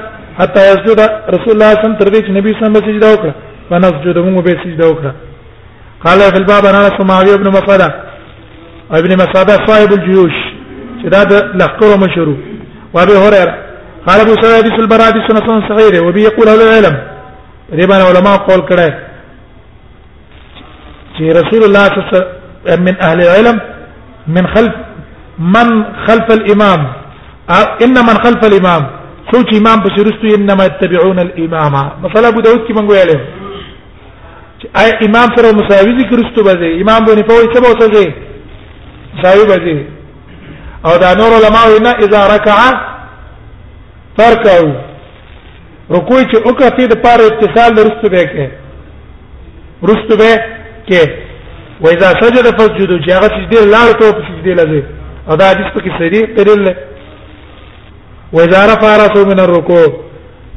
حتى 0.41 0.61
يسجد 0.71 1.01
رسول 1.37 1.53
الله 1.55 1.73
صلی 1.73 1.83
الله 1.85 1.95
علیه 1.95 1.95
وسلم 1.95 2.01
تر 2.03 2.07
دې 2.15 2.21
چې 2.27 2.31
نبی 2.39 2.53
سم 2.61 2.75
سجدا 2.89 3.07
وکړه 3.15 3.35
ونسجد 3.71 4.19
موږ 4.19 4.43
به 4.45 4.55
سجدا 4.65 4.87
وکړه 4.93 5.13
قال 6.05 6.21
في 6.21 6.37
الباب 6.39 6.67
انا 6.67 6.91
سماوي 6.99 7.35
ابن 7.35 7.49
مصعدة 7.51 7.89
ابن 8.93 9.15
مصعدة 9.17 9.67
صاحب 9.67 9.93
الجيوش 9.93 10.33
شداد 11.05 11.33
لخر 11.55 11.99
مشهور 11.99 12.37
وابي 12.95 13.13
هريره 13.13 13.55
قال 14.07 14.21
ابو 14.21 14.35
سعيد 14.43 14.57
حديث 14.65 14.81
البراء 14.81 15.03
حديث 15.07 15.23
سنه 15.39 15.69
صغيره 15.69 16.07
وبه 16.07 16.21
يقول 16.21 16.49
اهل 16.49 16.61
العلم 16.63 16.97
دې 17.73 17.87
باندې 17.89 18.05
علما 18.17 18.37
قول 18.37 18.61
کړه 18.71 18.93
چې 21.19 21.23
رسول 21.41 21.63
الله 21.65 21.85
صلی 21.87 21.99
الله 21.99 22.07
عليه 22.07 22.19
وسلم 22.19 22.85
من 22.85 22.95
اهل 23.07 23.21
العلم 23.27 23.57
من 24.29 24.47
خلف 24.55 24.75
من 25.39 25.69
خلف 26.07 26.27
الامام 26.39 26.81
ان 27.85 27.91
من 28.09 28.17
خلف 28.25 28.41
الامام 28.51 28.83
سوچ 29.33 29.49
امام 29.61 29.79
بشرستو 29.85 30.35
انما 30.39 30.63
يتبعون 30.69 31.19
الامام 31.27 31.75
مثلا 32.05 32.29
ابو 32.29 32.41
داود 32.41 32.61
کې 32.67 32.73
مونږ 32.77 32.89
ویلو 32.91 33.21
اي 34.81 34.91
امام 35.07 35.29
پر 35.37 35.45
مساوي 35.59 35.93
ذکر 36.01 36.19
استو 36.25 36.41
بده 36.49 36.69
امام 36.83 37.01
باندې 37.07 37.23
په 37.29 37.35
وي 37.39 37.47
سبا 37.55 37.69
وته 37.71 38.15
مساوي 39.17 39.45
بده 39.53 39.75
او 40.87 40.97
دا 41.03 41.11
نور 41.21 41.31
علماء 41.39 41.67
نه 41.87 41.93
اذا 42.07 42.21
ركع 42.35 42.57
فركعوا 44.19 44.73
رکوع 45.97 46.21
چې 46.31 46.37
وکړه 46.47 46.87
د 46.93 47.03
پاره 47.05 47.27
اتصال 47.27 47.75
درستو 47.81 48.09
به 48.15 48.25
کې 48.33 48.47
رستو 49.91 50.17
به 50.23 50.33
کې 50.89 51.11
و 51.85 51.93
اذا 51.93 52.11
سجد 52.23 52.47
فسجدوا 52.59 52.99
چې 52.99 53.11
هغه 53.17 53.29
سجده 53.37 53.69
لاړ 53.73 54.01
ته 54.01 54.13
په 54.13 54.25
سجده 54.31 54.55
لځي 54.63 54.83
او 55.29 55.37
دا 55.37 55.51
حدیث 55.53 55.69
پکې 55.75 55.99
صحیح 55.99 56.35
دلیل 56.37 56.75
و 58.33 58.41
اذا 58.49 58.67
رفع 58.75 58.91
راسه 59.05 59.25
من 59.31 59.41
الركوع 59.47 59.87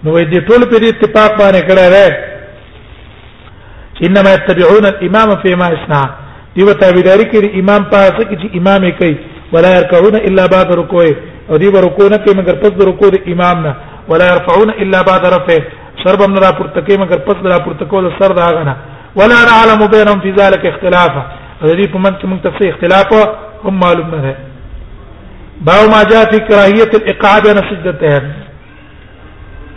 نو 0.04 0.18
دې 0.24 0.38
ټول 0.48 0.70
په 0.72 0.76
دې 0.82 0.88
اتفاق 0.88 1.40
باندې 1.40 1.68
کړه 1.70 2.38
انما 4.06 4.30
يتبعون 4.36 4.86
الامام 4.94 5.30
فيما 5.44 5.66
يصنع 5.74 6.04
دي 6.56 6.62
وتا 6.68 6.92
بيداری 6.96 7.26
کې 7.32 7.42
امام 7.62 7.84
پاسه 7.94 8.22
کې 8.30 8.36
چې 8.42 8.48
امام 8.60 8.82
یې 8.88 8.94
کوي 9.00 9.16
ولا 9.54 9.72
يركعون 9.78 10.16
الا 10.28 10.44
بعد 10.56 10.70
ركوع 10.82 11.06
او 11.50 11.58
دي 11.62 11.68
ورکو 11.76 12.04
نه 12.14 12.18
کوي 12.24 12.34
مگر 12.40 12.56
پس 12.64 12.72
د 12.80 12.88
رکوع 12.92 13.10
د 13.16 13.30
امام 13.34 13.58
نه 13.66 13.74
ولا 14.10 14.26
يرفعون 14.34 14.70
الا 14.82 15.02
بعد 15.10 15.24
رفع 15.36 15.60
سرب 16.04 16.22
من 16.30 16.38
را 16.44 16.52
پورته 16.60 16.82
کوي 16.88 16.98
مگر 17.04 17.20
پس 17.28 17.38
را 17.52 17.60
پورته 17.66 17.86
کول 17.86 18.12
سر 18.20 18.32
دا 18.42 18.48
غنه 18.58 18.76
ولا 19.16 19.40
نعلم 19.50 19.88
بينهم 19.94 20.20
في 20.24 20.30
ذلك 20.42 20.64
اختلافا 20.72 21.24
دی 21.80 21.88
په 21.94 21.98
من 21.98 22.14
کې 22.20 22.26
موږ 22.32 22.40
تفصیل 22.44 22.72
اختلاف 22.74 23.14
هم 23.66 23.80
معلوم 23.80 24.16
نه 24.16 24.36
باو 25.68 25.86
ما 25.94 26.04
جاء 26.12 26.24
في 26.32 26.40
كراهيه 26.50 26.92
الاقعاد 27.00 27.44
بين 27.48 27.58
سجدتين 27.72 28.36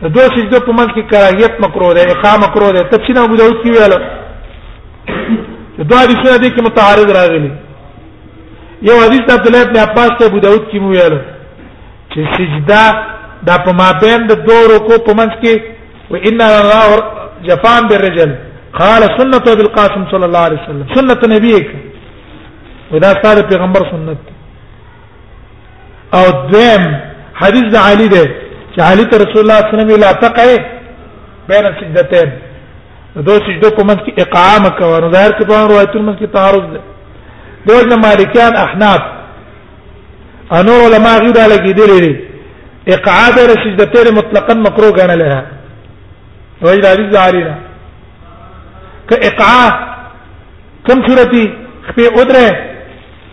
دوه 0.09 0.25
سجده 0.35 0.61
په 0.67 0.73
منځ 0.73 0.89
کې 0.95 1.03
کراهیت 1.11 1.53
مکروه 1.65 1.93
ده 1.97 2.03
اقامه 2.13 2.41
مکروه 2.47 2.71
ده 2.77 2.83
تفصیل 2.95 3.17
ابو 3.19 3.35
داود 3.41 3.57
کې 3.65 3.71
ویل 3.73 3.93
دوه 5.91 6.01
حدیثونه 6.05 6.37
دي 6.39 6.51
کې 6.51 6.63
متعارض 6.69 7.09
راغلي 7.19 7.51
یو 8.89 8.97
حدیث 9.05 9.25
عبد 9.37 9.47
الله 9.47 9.61
ابن 9.67 9.77
عباس 9.85 10.11
ته 10.19 10.23
ابو 10.27 10.39
داود 10.47 10.65
کې 10.73 10.79
ویل 10.83 11.15
چې 12.15 12.21
سجده 12.37 12.83
دا 13.49 13.57
په 13.67 13.71
مابین 13.83 14.21
د 14.27 14.33
دوه 14.49 14.65
رکو 14.75 14.95
په 15.07 15.13
منځ 15.21 15.33
کې 15.45 15.55
و 16.11 16.13
ان 16.17 16.39
الله 16.51 16.85
جفان 17.49 17.83
بالرجل 17.89 18.31
قال 18.83 19.03
سنته 19.19 19.51
بالقاسم 19.57 20.03
صلى 20.13 20.25
الله 20.25 20.39
عليه 20.47 20.59
وسلم 20.63 20.87
سنه 20.97 21.23
نبيك 21.37 21.69
ودا 22.93 23.11
صار 23.23 23.37
پیغمبر 23.51 23.83
سنت 23.91 24.19
او 26.17 26.27
دیم 26.53 26.83
حدیث 27.43 27.67
د 27.73 27.75
علی 27.77 28.09
ده 28.09 28.25
چې 28.75 28.81
علي 28.87 29.05
ته 29.13 29.19
رسول 29.23 29.41
الله 29.41 29.59
صلی 29.59 29.67
الله 29.67 29.85
علیه 29.85 29.93
وسلم 29.93 30.03
لا 30.05 30.13
تقه 30.25 31.49
بین 31.49 31.67
سجدتين 31.81 32.31
دو 33.29 33.33
سجدو 33.47 33.71
په 33.77 33.85
منځ 33.85 34.01
کې 34.05 34.13
اقامه 34.25 34.71
کوي 34.79 35.01
نو 35.05 35.11
ظاهر 35.15 35.33
کې 35.39 35.47
په 35.47 35.55
روایت 35.73 35.97
منځ 35.97 36.19
کې 36.19 36.27
تعارض 36.35 36.67
ده 36.73 36.81
دوی 37.67 37.97
مالکیان 38.07 38.57
احناف 38.61 39.03
انور 40.61 40.81
علماء 40.89 41.19
غیر 41.25 41.41
علی 41.45 41.73
دي 41.81 41.87
لري 41.91 42.13
اقعاده 42.95 43.47
سجدتين 43.67 44.15
مطلقا 44.21 44.55
مکروه 44.69 44.93
غنه 45.01 45.15
لها 45.15 45.47
وجد 46.63 46.85
علی 46.93 47.07
زعرینا 47.13 47.55
كاقعاء 49.11 49.71
كم 50.87 51.09
صورتي 51.11 51.45
خپې 51.89 52.19
ودره 52.19 52.49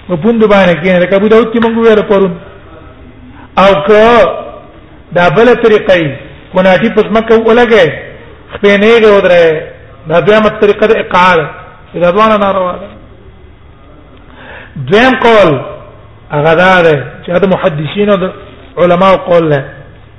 په 0.10 0.15
پوند 0.15 0.43
باندې 0.43 0.84
کې 0.84 1.00
نه 1.00 1.05
کبو 1.05 1.27
داوت 1.27 1.53
کې 1.53 1.60
مونږ 1.65 1.75
ویل 1.77 2.08
پرون 2.08 2.38
او 3.58 3.74
که 3.88 4.46
دا 5.11 5.27
بل 5.35 5.53
طریقې 5.53 6.07
کوناټي 6.53 6.89
پس 6.95 7.05
مکه 7.15 7.35
ولګې 7.35 7.87
خپې 8.53 8.71
نه 8.81 8.93
غوړې 9.01 9.53
دا 10.09 10.19
دویمه 10.25 10.51
طریقه 10.61 10.87
د 10.87 10.95
اقعال 11.03 11.39
دا 11.93 12.09
دوانه 12.11 12.35
ناروا 12.43 12.73
ده 12.73 12.87
دویم 14.89 15.19
قول 15.25 15.59
هغه 16.31 16.53
دا 16.63 16.81
ده 16.81 16.95
چې 17.25 17.31
د 17.43 17.53
محدثینو 17.53 18.15
د 18.23 18.31
علماو 18.77 19.15
قول 19.29 19.49
نه 19.49 19.63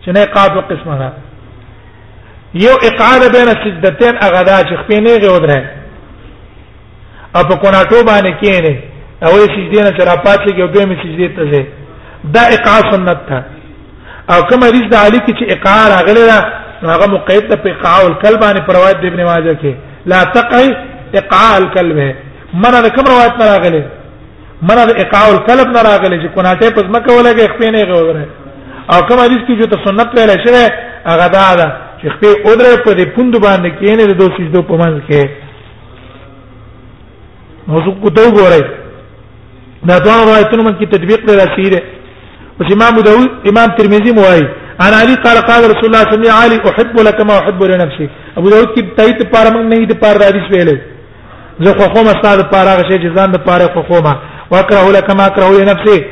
چې 0.05 0.09
نه 0.15 0.25
قاعده 0.25 0.61
قسمه 0.61 0.99
ده 0.99 1.13
یو 2.65 2.75
اقعال 2.91 3.21
بین 3.37 3.49
السجدتين 3.55 4.15
هغه 4.25 4.43
دا 4.51 4.59
چې 4.61 4.75
خپې 4.83 4.99
نه 5.05 5.15
غوړې 5.19 5.63
او 7.37 7.43
په 7.49 7.55
کوناټو 7.63 8.07
باندې 8.07 8.35
کېنه 8.43 8.75
او 9.25 9.33
یې 9.39 9.47
سجدې 9.55 9.81
نه 9.87 9.91
تر 9.99 10.13
پاتې 10.25 10.49
کې 10.55 10.75
دویمه 10.75 11.03
سجدې 11.03 11.37
ته 11.37 11.45
ده 11.45 11.67
دا 12.35 12.41
اقعال 12.55 12.93
سنت 12.93 13.19
ده 13.31 13.43
او 14.35 14.43
کوم 14.49 14.63
حدیث 14.65 14.85
د 14.93 14.97
علی 15.07 15.21
کې 15.21 15.33
چې 15.39 15.45
اقعار 15.57 15.91
اغلی 16.01 16.25
را 16.31 16.39
هغه 16.95 17.07
مقید 17.15 17.49
ته 17.53 17.57
په 17.63 17.69
اقعاء 17.75 18.01
الكلب 18.11 18.41
باندې 18.43 18.67
پر 18.67 18.75
روایت 18.79 18.97
د 19.01 19.07
ابن 19.11 19.21
ماجه 19.29 19.55
کې 19.63 19.75
لا 20.13 20.21
تقعی 20.37 20.69
اقعاء 21.21 21.57
الكلب 21.63 21.97
ہے 22.05 22.13
مره 22.65 22.81
د 22.87 22.95
کوم 22.99 23.07
روایت 23.13 23.35
پر 23.41 23.49
اغلی 23.59 23.83
مره 24.69 24.85
د 24.91 25.03
اقعاء 25.05 25.29
الكلب 25.35 25.69
نه 25.77 25.83
راغلی 25.89 26.19
چې 26.23 26.29
کوناټه 26.37 26.71
پس 26.79 26.87
مکه 26.97 27.11
ولګي 27.19 27.47
خپې 27.55 27.69
نه 27.77 27.83
غوړه 27.91 28.25
او 28.95 28.99
کوم 29.09 29.19
حدیث 29.25 29.43
کې 29.45 29.53
چې 29.61 29.69
ته 29.71 29.85
سنت 29.87 30.19
ویل 30.19 30.33
شوی 30.47 30.65
هغه 31.11 31.27
دا 31.37 31.51
ده 31.61 31.69
چې 32.03 32.07
خپې 32.15 32.31
اورې 32.47 32.83
په 32.87 32.91
دې 32.99 33.05
پوند 33.17 33.35
باندې 33.47 33.71
کې 33.79 33.91
نه 33.99 34.05
د 34.07 34.19
دوه 34.19 34.31
سجدو 34.39 34.63
په 34.71 34.75
منځ 34.83 34.99
کې 35.11 35.29
موضوع 37.71 37.95
کو 38.03 38.11
ته 38.17 38.23
وګورئ 38.29 38.65
دا 39.89 39.97
ټول 40.05 40.21
روایتونه 40.29 40.63
مې 40.63 40.87
تطبیق 40.97 41.21
لري 41.31 41.81
او 42.61 42.67
امام 42.73 43.01
داوود 43.01 43.31
امام 43.49 43.67
ترمذی 43.77 44.13
موای 44.13 44.43
انا 44.81 44.97
علی 45.03 45.15
قال 45.17 45.41
قال 45.41 45.61
رسول 45.71 45.85
الله 45.85 45.99
صلی 46.11 46.17
الله 46.29 46.33
علیه 46.33 46.61
احب 46.71 47.01
لك 47.09 47.21
ما 47.21 47.35
احب 47.39 47.63
لنفسي 47.63 48.09
ابو 48.37 48.51
داوود 48.51 48.75
کی 48.75 48.83
تایید 48.97 49.23
پاره 49.31 49.51
من 49.51 49.69
نه 49.69 49.87
دې 49.87 49.95
پاره 49.95 50.25
حدیث 50.27 50.51
ویلې 50.51 50.77
زه 51.61 51.73
خو 51.79 51.95
خو 51.95 52.03
مستاد 52.05 52.43
پاره 52.51 52.77
غشي 52.83 52.99
چې 52.99 53.17
ځان 53.19 53.29
د 53.33 53.37
پاره 53.45 53.67
خو 53.75 53.83
خو 53.83 54.01
ما 54.03 54.17
واکره 54.51 54.91
لك 54.91 55.11
ما 55.11 55.27
اکره 55.27 55.51
لنفسي 55.51 56.05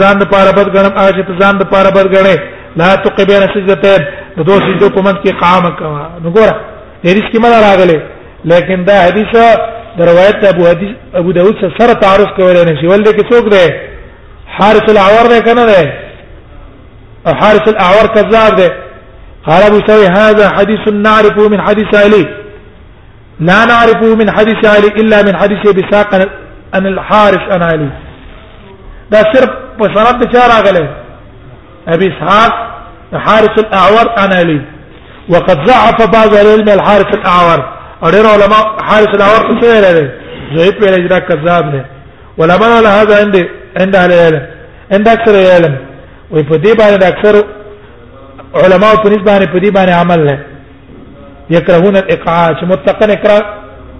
ځان 0.00 0.14
د 0.18 0.24
پاره 0.30 0.50
بد 0.58 0.68
غنم 0.76 0.94
هغه 0.98 1.10
چې 1.12 1.42
ځان 1.42 1.54
د 1.58 1.64
پاره 1.74 1.90
بد 1.96 2.06
غنې 2.16 2.36
لا 2.76 2.94
تقبل 2.94 3.42
سجدتين 3.54 4.00
د 4.36 4.40
دوه 4.48 4.56
سجدو 4.66 4.88
په 4.96 5.02
منځ 5.06 5.16
کې 5.24 5.30
قام 5.42 5.76
کوا 5.78 6.08
نو 6.22 6.30
ګوره 6.36 6.54
دې 7.04 7.10
رسکی 7.18 7.38
مله 7.44 7.60
راغله 7.66 8.00
لیکن 8.44 8.84
دا 8.84 8.96
حدیث 9.06 9.32
د 9.98 10.00
روایت 10.10 10.44
ابو 10.54 10.66
حدیث 10.70 10.90
ابو 11.20 11.32
داود 11.32 11.54
سره 11.78 11.92
تعارض 11.92 12.26
کولای 12.36 12.64
نه 12.64 12.74
شي 12.80 12.86
ولې 12.86 13.12
کې 13.16 13.22
څوک 13.32 13.44
دی 13.54 13.89
حارس 14.50 14.82
الاعور 14.90 15.26
ده 15.28 15.38
كان 15.38 15.56
ده 15.56 16.10
او 17.26 17.34
حارس 17.34 17.68
الاعور 17.68 18.06
كذاب 18.14 18.56
ده 18.56 18.72
قال 19.46 19.62
ابو 19.62 19.80
سوي 19.86 20.06
هذا 20.08 20.48
حديث 20.50 20.88
نعرفه 20.88 21.48
من 21.48 21.60
حديث 21.60 21.94
علي 21.94 22.26
لا 23.40 23.64
نعرفه 23.64 24.14
من 24.16 24.30
حديث 24.30 24.64
علي 24.64 24.86
الا 24.86 25.22
من 25.22 25.36
حديث 25.36 25.58
ابي 25.68 25.82
ساق 25.90 26.14
ان 26.74 26.86
الحارس 26.86 27.40
انا 27.52 27.66
علي 27.66 27.88
ده 29.10 29.18
صرف 29.34 29.50
بسند 29.80 30.24
بشارة 30.24 30.68
غلي 30.68 30.88
ابي 31.88 32.06
اسحاق 32.12 32.52
حارس 33.14 33.58
الاعور 33.58 34.10
انا 34.18 34.36
علي 34.36 34.60
وقد 35.28 35.64
ضعف 35.64 36.10
بعض 36.10 36.34
العلم 36.34 36.68
الحارس 36.68 37.06
الاعور 37.14 37.68
اور 38.02 38.12
علماء 38.26 38.76
حارس 38.82 39.08
الاعور 39.14 39.60
څه 39.60 39.64
ویل 39.64 39.92
دي 40.00 40.10
زه 40.56 40.70
په 40.70 40.96
لږه 41.08 41.18
کذاب 41.18 41.64
نه 41.74 41.84
ولما 42.38 43.00
هذا 43.02 43.20
عندي 43.20 43.48
عند 43.78 43.96
اهل 43.96 44.12
العلم 44.12 44.46
عند 44.92 45.08
اكثر 45.08 45.34
العلم 45.34 45.78
وي 46.30 46.42
په 46.42 46.54
دې 46.58 46.76
باندې 46.78 47.06
اکثر 47.06 47.34
علماء 48.54 48.94
په 48.94 49.08
نسبت 49.10 49.26
باندې 49.30 49.46
په 49.52 49.58
دې 49.64 49.70
باندې 49.76 50.00
عمل 50.02 50.24
نه 50.26 50.38
يكرهون 51.50 51.96
الاقعاء 51.96 52.52
چې 52.54 52.64
مطلقاً 52.64 53.10
اقرا 53.16 53.38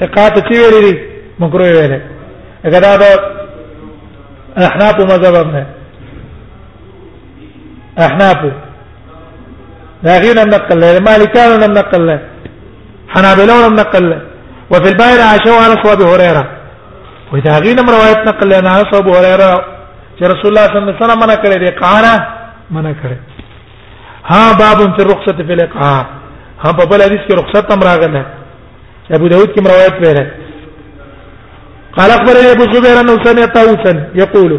اقعاء 0.02 0.28
ته 0.28 0.42
ویلې 0.48 0.80
دي 0.86 0.94
مکروه 1.40 1.72
ویلې 1.72 2.00
اگر 2.66 2.80
دا 2.80 3.10
احناف 4.66 4.94
مذهب 5.00 5.46
نه 5.54 5.66
احناف 8.06 8.52
لاغين 10.02 10.38
النقل 10.38 10.80
له 10.80 10.98
مالكان 11.00 11.62
النقل 11.62 12.06
له 12.06 12.20
حنابلون 13.08 13.64
النقل 13.70 14.10
له 14.10 14.18
وفي 14.70 14.88
البائر 14.92 15.20
عاشوا 15.20 15.62
على 15.64 15.74
صواب 15.84 16.02
هريره 16.02 16.46
وې 17.32 17.40
دا 17.46 17.52
غي 17.64 17.72
نم 17.74 17.86
روایت 17.96 18.18
نقل 18.28 18.48
نه 18.64 18.70
انس 18.80 18.90
ابو 19.02 19.10
هريره 19.18 19.48
چې 20.18 20.22
رسول 20.32 20.48
الله 20.50 20.64
صلی 20.66 20.78
الله 20.78 20.92
علیه 20.94 20.98
وسلم 21.02 21.18
منع 21.24 21.36
کړی 21.42 21.56
دی 21.64 21.70
قانا 21.82 22.14
منع 22.76 22.92
کړی 23.02 23.16
ها 24.30 24.42
باب 24.62 24.78
فی 24.96 25.02
الرخصه 25.04 25.40
فی 25.46 25.52
الاقاع 25.56 25.98
ها 26.64 26.70
په 26.78 26.84
بل 26.90 27.02
حدیث 27.02 27.22
کې 27.28 27.32
رخصت 27.40 27.72
هم 27.72 27.80
راغله 27.88 28.22
ابو 29.16 29.26
داود 29.32 29.48
کې 29.54 29.60
روایت 29.74 29.94
پیره 30.02 30.24
قال 31.96 32.10
اخبرني 32.18 32.50
ابو 32.52 32.64
زبير 32.72 33.00
انه 33.00 33.14
سمع 33.24 33.44
طاووسا 33.56 33.92
يقول 34.14 34.52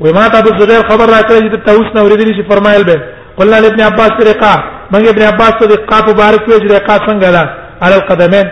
وما 0.00 0.26
ابو 0.26 0.50
زبير 0.60 0.82
خبر 0.90 1.06
راکړی 1.16 1.50
چې 1.54 1.58
طاووس 1.68 1.88
نو 1.96 2.08
ورېدلی 2.08 2.32
چې 2.38 2.48
فرمایل 2.52 2.84
به 2.84 2.98
قلنا 3.38 3.60
لابن 3.60 3.80
عباس 3.80 4.12
رقاع 4.30 4.56
مګ 4.92 5.08
ابن 5.08 5.22
عباس 5.30 5.52
ته 5.60 5.64
رقاع 5.74 6.00
مبارک 6.10 6.48
وي 6.48 6.54
چې 6.62 6.68
رقاع 6.80 6.96
څنګه 7.06 7.28
ده 7.36 7.44
على 7.82 7.94
القدمين 7.98 8.48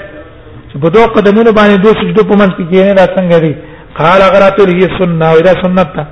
چې 0.74 0.80
په 0.82 0.88
دوه 0.94 1.06
قدمونو 1.16 1.50
باندې 1.52 1.76
دوه 1.76 1.92
سجدو 2.00 2.22
په 2.30 2.36
منځ 2.40 2.50
کې 2.56 2.64
کېنه 2.70 2.92
دا 3.00 3.04
څنګه 3.16 3.38
دی 3.44 3.54
قال 3.98 4.20
غراتر 4.32 4.68
هي 4.76 4.86
سنه 4.98 5.26
او 5.32 5.40
دا 5.48 5.52
سنت 5.62 5.88
ده 5.96 6.04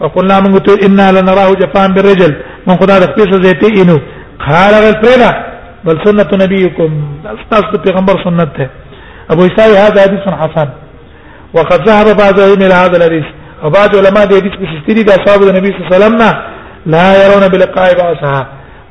وقلنا 0.00 0.36
موږ 0.44 0.56
ته 0.66 0.72
ان 0.86 0.96
لنراه 1.16 1.50
جفان 1.62 1.88
بالرجل 1.94 2.32
من 2.66 2.74
خدای 2.80 3.00
د 3.00 3.06
خپل 3.10 3.52
ته 3.60 3.66
اینو 3.78 3.98
قال 4.48 4.74
غرفنا 4.84 5.30
بل 5.84 5.96
سنت 6.06 6.26
سنه 6.34 6.44
نبيكم 6.44 6.90
استاذ 7.36 7.62
پیغمبر 7.86 8.14
سنت 8.26 8.48
ده 8.58 8.68
ابو 9.32 9.42
اسحاق 9.48 9.70
هذا 9.84 10.02
حديث 10.06 10.20
حسن 10.42 10.68
وقد 11.56 11.80
ذهب 11.88 12.08
بعض 12.22 12.36
علماء 12.46 12.66
الى 12.68 12.74
هذا 12.82 12.96
الحديث 12.98 13.24
وبعض 13.64 13.90
علماء 14.00 14.24
دې 14.30 14.34
حدیث 14.40 14.52
په 14.60 14.66
ستري 14.78 15.02
د 15.08 15.10
النبي 15.12 15.68
صلى 15.70 15.80
الله 15.80 15.88
عليه 15.90 15.96
وسلم 16.06 16.36
لا 16.94 17.06
يرون 17.26 17.44
بلقاء 17.52 17.88
بعضها 18.02 18.40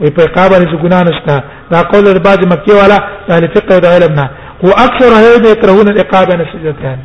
وي 0.02 0.10
په 0.18 0.24
قابل 0.38 0.62
ګنا 0.84 1.00
نشته 1.10 1.36
دا 1.72 1.80
قول 1.92 2.06
د 2.18 2.20
بعض 2.28 2.40
مکی 2.54 2.72
والا 2.82 2.98
د 3.44 3.46
فقه 3.56 3.72
او 3.88 3.94
علمنا 3.98 4.26
واكثر 4.68 5.12
هذا 5.28 5.48
يكرهون 5.54 5.88
الاقامه 5.90 6.34
عن 6.34 6.42
السجدتين 6.42 7.00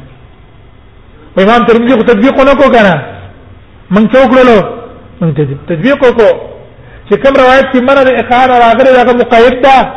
امام 1.44 1.60
ترمذي 1.68 1.94
تطبیق 2.10 2.36
نه 2.48 2.54
کو 2.60 2.68
کنه 2.72 2.94
من 3.90 4.04
څوک 4.12 4.32
له 4.48 4.60
من 5.20 5.34
تطبیق 5.70 5.98
کو 5.98 6.24
چې 7.08 7.14
کوم 7.22 7.34
روایت 7.42 7.66
کې 7.72 7.80
مراد 7.88 8.08
اقامه 8.14 8.46
راغله 8.46 8.92
دا 8.96 9.04
مقید 9.20 9.54
ده 9.66 9.90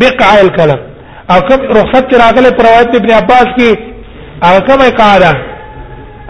بقع 0.00 0.30
الكلام 0.40 0.78
او 1.32 1.40
کوم 1.48 1.60
رخصت 1.78 2.14
راغله 2.22 2.50
پر 2.58 2.62
روایت 2.68 2.96
ابن 3.00 3.10
عباس 3.20 3.46
کې 3.58 3.78
هغه 4.46 4.60
کوم 4.68 4.80
اقامه 4.86 5.36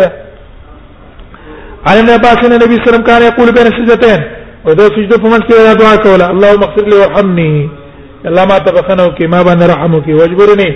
عن 1.88 1.98
ابن 2.02 2.10
عباس 2.18 2.38
ان 2.46 2.54
النبي 2.54 2.76
صلى 2.76 2.82
الله 2.82 2.92
عليه 2.92 2.92
وسلم 2.92 3.04
كان 3.10 3.22
يقول 3.30 3.48
بين 3.56 3.68
السجدتين 3.74 4.22
ودو 4.66 4.86
سجده 4.96 5.18
فمن 5.24 5.42
كده 5.48 5.74
دعاء 5.82 5.96
كولا 6.04 6.26
اللهم 6.34 6.64
اغفر 6.68 6.86
لي 6.90 6.96
وارحمني 7.02 7.50
الله 8.30 8.44
ما 8.52 8.58
تبخنه 8.68 9.08
کی 9.18 9.28
ما 9.34 9.40
باندې 9.48 9.66
رحم 9.74 10.00
کی 10.06 10.14
واجبرني 10.20 10.70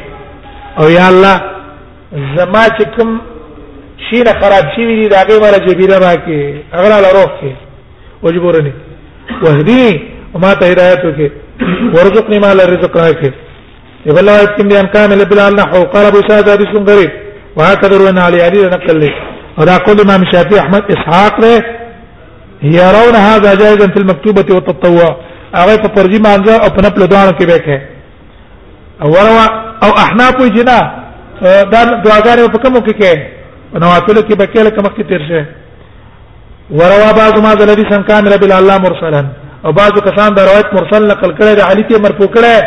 او 0.79 0.85
یا 0.97 1.09
الله 1.09 1.35
زما 2.37 2.63
چې 2.77 2.83
کوم 2.95 3.21
شي 4.09 4.21
نه 4.23 4.31
خراب 4.41 4.65
شي 4.75 4.83
دي 4.85 5.07
دا 5.07 5.23
به 5.29 5.39
مال 5.39 5.55
جبيره 5.67 5.97
راکي 5.97 6.39
اگر 6.75 6.91
الله 6.97 7.11
روح 7.13 7.31
کې 7.41 7.51
واجبرني 8.23 8.73
وهدي 9.43 10.01
وما 10.33 10.53
ته 10.53 10.65
هدايت 10.71 10.99
کې 11.17 11.27
ورزقني 11.95 12.39
مال 12.39 12.59
رزق 12.79 12.97
راکي 12.97 13.31
يبلغ 14.05 14.45
كم 14.45 14.67
ان 14.71 14.87
كان 14.93 15.11
لبلال 15.21 15.55
نحو 15.55 15.83
قال 15.83 16.05
ابو 16.05 16.19
سعد 16.29 16.49
حديث 16.49 16.75
غريب 16.91 17.11
وهكذا 17.57 18.23
علي 18.25 18.39
علي 18.47 18.61
نقل 18.75 18.95
لي 19.01 19.11
وذا 19.59 19.75
قول 19.85 19.97
امام 20.05 20.21
الشافعي 20.25 20.59
احمد 20.63 20.83
اسحاق 20.95 21.33
له 21.43 21.55
يرون 22.77 23.15
هذا 23.29 23.51
جائزا 23.61 23.87
في 23.93 23.99
المكتوبه 24.03 24.47
والتطوع 24.55 25.09
هغه 25.57 25.75
په 25.83 25.89
پرجي 25.95 26.19
مانځه 26.27 26.53
او 26.63 26.69
په 26.75 26.79
نپل 26.85 27.01
دوانو 27.11 27.31
کې 27.37 27.45
بیکه 27.51 27.77
او 29.01 29.07
وروا 29.15 29.45
او 29.83 29.89
احناف 30.03 30.35
جنا 30.57 30.79
دا 31.73 31.81
دعاګانې 32.05 32.39
په 32.55 32.59
کوم 32.63 32.75
کې 32.87 32.93
کې 32.99 33.13
نواتل 33.83 34.17
کې 34.27 34.35
بیکه 34.41 34.61
لکه 34.67 34.79
مخکې 34.87 35.03
تیر 35.09 35.21
شه 35.29 35.45
وروا 36.77 37.11
بعض 37.11 37.33
ما 37.45 37.51
ذلذي 37.61 37.83
سن 37.91 38.01
كان 38.03 38.27
رب 38.27 38.43
الله 38.43 38.77
مرسلا 38.77 39.25
او 39.65 39.71
بعض 39.71 39.93
کسان 40.07 40.29
دا 40.37 40.41
روایت 40.49 40.67
مرسل 40.77 41.07
نقل 41.07 41.31
کړي 41.37 41.53
د 41.59 41.61
علي 41.69 41.83
ته 41.83 41.99
مرفوع 42.05 42.27
کړي 42.35 42.57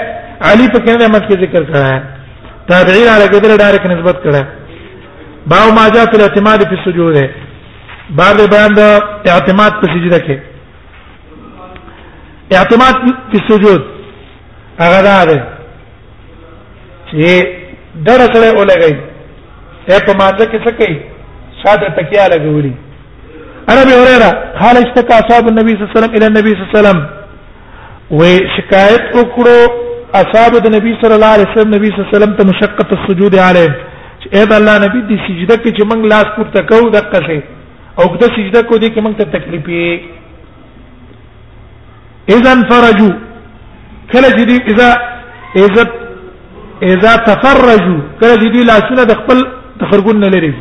علي 0.49 0.67
په 0.75 0.79
کینه 0.87 1.07
مت 1.15 1.23
کې 1.29 1.35
ذکر 1.45 1.63
کړه 1.65 2.01
تابعین 2.71 3.09
علی 3.15 3.27
ګذر 3.35 3.51
ډایرک 3.63 3.85
نسبت 3.93 4.17
کړه 4.27 4.43
باو 5.47 5.71
ما 5.73 5.89
جاء 5.89 6.05
في 6.07 6.17
الاعتماد 6.17 6.67
في 6.69 6.75
السجود 6.75 7.31
باب 8.11 8.37
بیان 8.51 8.75
د 8.75 8.81
اعتماد 9.29 9.73
په 9.81 9.87
سجده 9.93 10.19
کې 10.25 10.37
اعتماد 12.57 12.95
په 13.33 13.41
سجود 13.49 13.81
هغه 14.81 15.01
دا 15.09 15.25
ده 15.25 15.45
چې 17.11 17.47
ډر 18.09 18.21
سره 18.35 18.59
ولګي 18.59 18.95
ته 19.87 19.99
په 20.07 20.13
مانځ 20.19 20.47
کې 20.51 20.59
څه 20.65 20.71
کوي 20.71 21.01
ساده 21.65 21.89
تکیا 22.01 22.27
لګوري 22.33 22.73
عربي 23.69 23.95
اوریرا 23.97 24.31
حال 24.61 24.77
اشتكى 24.83 25.15
اصحاب 25.23 25.49
النبي 25.49 25.75
صلى 25.75 25.83
الله 25.83 25.93
عليه 25.93 26.01
وسلم 26.01 26.17
الى 26.17 26.27
النبي 26.27 26.51
صلى 26.55 26.63
الله 26.65 26.79
عليه 26.79 26.89
وسلم 26.89 27.07
و 28.11 28.23
شکایت 28.57 29.15
وکړو 29.19 29.71
اصحاب 30.23 30.59
د 30.67 30.75
نبی 30.77 30.95
صلی 31.05 31.15
الله 31.19 31.33
علیه 31.37 31.51
وسلم 31.53 31.75
نبی 31.77 31.87
صلی 31.95 31.99
الله 31.99 32.11
علیه 32.11 32.17
وسلم 32.19 32.35
ته 32.41 32.45
مشقت 32.51 32.93
السجود 32.99 33.39
علیه 33.49 33.90
چې 34.23 34.29
اې 34.39 34.45
د 34.49 34.53
الله 34.61 34.77
نبی 34.85 35.01
د 35.11 35.13
سجده 35.27 35.57
کې 35.63 35.71
چې 35.77 35.83
موږ 35.91 36.01
لاس 36.13 36.27
پورته 36.37 36.63
کوو 36.71 36.89
د 36.95 37.05
قصې 37.13 37.41
او 38.01 38.17
د 38.23 38.25
سجده 38.37 38.61
کو 38.69 38.79
دي 38.83 38.89
کې 38.91 39.01
موږ 39.07 39.15
ته 39.21 39.25
تکلیفې 39.37 39.87
اذا 42.37 42.53
فرجو 42.71 43.11
کله 44.13 44.29
چې 44.39 44.43
دی 44.51 44.57
اذا 44.73 44.89
اذا 45.63 45.85
اذا 46.95 47.13
تفرجو 47.29 47.97
کله 48.21 48.35
چې 48.43 48.49
دی 48.57 48.65
لاسونه 48.73 49.05
د 49.13 49.23
خپل 49.23 49.41
تفرګون 49.83 50.17
نه 50.25 50.29
لري 50.35 50.53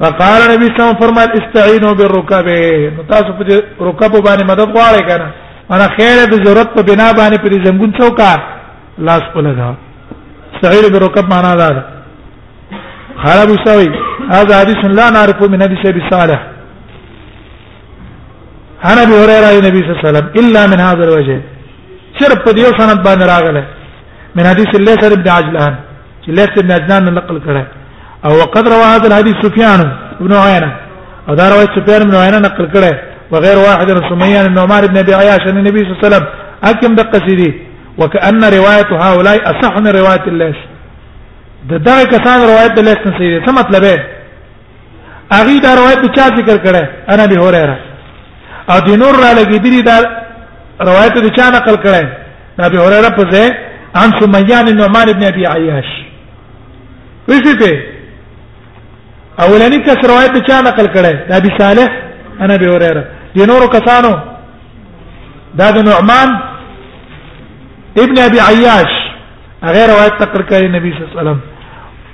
فقال 0.00 0.40
النبي 0.44 0.66
صلى 0.66 0.72
الله 0.72 0.84
عليه 0.84 0.96
وسلم 0.96 1.02
فرمال 1.04 1.28
استعينوا 1.40 1.92
بالركاب 1.98 2.46
تاسو 3.14 3.32
په 3.38 3.44
رکبو 3.88 4.18
باندې 4.26 4.44
مدد 4.50 4.74
غواړئ 4.76 5.02
کنه 5.08 5.28
انا 5.74 5.88
خیر 5.96 6.26
د 6.32 6.44
ضرورت 6.46 6.74
په 6.76 6.82
بنا 6.90 7.08
باندې 7.12 7.38
پر 7.42 7.52
زنګون 7.64 8.00
څوکا 8.00 8.40
لاس 9.08 9.22
په 9.34 9.40
لگا 9.48 9.74
استعينوا 10.54 10.90
بالركاب 10.92 11.30
معنا 11.34 11.52
دا 11.62 11.68
ده 11.76 11.84
قال 13.22 13.36
ابو 13.46 13.54
سوي 13.66 13.88
هذا 14.34 14.52
حديث 14.60 14.80
لا 14.98 15.06
نعرف 15.16 15.38
من 15.52 15.60
حديث 15.64 15.80
ابي 15.92 16.02
صالح 16.14 16.40
انا 18.90 19.00
ابي 19.06 19.14
هريره 19.22 19.48
النبي 19.60 19.80
صلى 19.82 19.90
الله 19.92 20.00
عليه 20.02 20.08
وسلم 20.10 20.28
الا 20.40 20.62
من 20.70 20.78
هذا 20.88 21.02
الوجه 21.08 21.38
صرف 22.20 22.38
په 22.46 22.56
یو 22.64 22.70
سند 22.80 22.98
باندې 23.06 23.24
راغله 23.32 23.62
من 24.36 24.44
حديث 24.50 24.70
الليث 24.80 25.02
بن 25.20 25.28
عجلان 25.36 25.74
چې 26.24 26.28
الليث 26.32 26.50
بن 26.64 26.70
عجلان 26.76 27.02
نقل 27.20 27.36
كره 27.46 27.62
او 28.26 28.30
وقد 28.40 28.64
روى 28.74 28.86
هذا 28.94 29.06
الحديث 29.10 29.34
سفيان 29.46 29.80
بن 30.24 30.32
عيينه 30.44 30.70
او 31.28 31.32
روى 31.52 31.66
سفيان 31.76 32.00
بن 32.08 32.14
عيينه 32.22 32.38
نقل 32.48 32.64
كره 32.74 32.94
وغير 33.32 33.56
واحد 33.66 33.88
من 33.96 34.02
سميان 34.12 34.44
بن 34.52 34.58
عمر 34.64 34.82
بن 34.90 34.96
ابي 35.04 35.12
عياش 35.20 35.40
عن 35.48 35.56
النبي 35.60 35.78
صلى 35.82 35.86
الله 35.90 36.00
عليه 36.04 36.08
وسلم 36.14 36.26
اكم 36.70 36.92
بقصيده 36.98 37.52
وكأن 38.00 38.42
رواية 38.58 38.90
هؤلاء 39.06 39.36
أصح 39.52 39.72
من 39.84 39.88
رواية 40.00 40.24
الليث 40.32 40.56
د 41.70 41.72
دغه 41.86 42.04
کسان 42.14 42.38
روایت 42.50 42.72
د 42.78 42.84
لیسن 42.88 43.12
سي 43.18 43.26
څه 43.44 43.50
مطلب 43.60 43.82
دی 43.88 43.96
اغه 45.38 45.54
دا 45.64 45.70
روایت 45.80 46.00
چا 46.16 46.24
ذکر 46.38 46.58
کړه 46.64 46.82
انا 47.12 47.24
به 47.30 47.36
هريره 47.44 47.76
او 48.72 48.78
د 48.86 48.90
نور 49.02 49.14
را 49.24 49.30
لګیدلی 49.40 49.82
دا 49.90 49.96
روایت 50.88 51.14
د 51.26 51.28
چا 51.36 51.46
نقل 51.56 51.76
کړه 51.84 52.02
ابي 52.68 52.78
هريره 52.84 53.10
په 53.18 53.24
ځای 53.32 53.46
عن 54.00 54.10
سميان 54.20 54.64
بن 54.72 54.80
عمر 54.88 55.06
بن 55.16 55.24
ابي 55.32 55.44
عياش 55.52 55.88
وشته 57.28 57.70
اولنی 59.44 59.78
کس 59.86 60.00
روایت 60.12 60.32
د 60.36 60.46
چا 60.48 60.56
نقل 60.68 60.86
کړه 60.94 61.12
د 61.28 61.32
ابي 61.40 61.50
صالح 61.60 61.88
انا 62.42 62.54
ابي 62.58 62.68
هريره 62.74 63.04
د 63.36 63.50
نور 63.50 63.62
کسانو 63.78 64.12
دا 65.60 65.68
د 65.76 65.88
نعمان 65.88 66.28
ابن 68.04 68.16
ابي 68.28 68.38
عياش 68.50 68.90
غیر 69.74 69.88
روایت 69.94 70.16
نقل 70.24 70.40
کړي 70.50 70.68
نبی 70.76 70.90
صلی 70.96 71.04
الله 71.04 71.20
علیه 71.20 71.20
وسلم 71.20 71.40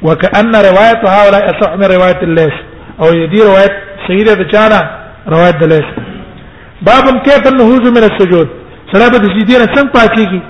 وكأن 0.03 0.57
رواية 0.57 1.01
هؤلاء 1.17 1.45
أصح 1.61 1.75
من 1.75 1.85
رواية 1.85 2.21
الليث 2.23 2.55
أو 3.01 3.11
دي 3.27 3.43
رواية 3.43 3.75
سيدة 4.09 4.35
بچانا 4.35 4.81
رواية 5.29 5.59
الليث 5.63 5.89
باب 6.83 7.05
كيف 7.27 7.49
النهوض 7.53 7.87
من 7.97 8.05
السجود 8.11 8.49
سلابة 8.93 9.25
سيدينا 9.25 9.77
سن 9.77 9.89
پاکيږي 9.89 10.41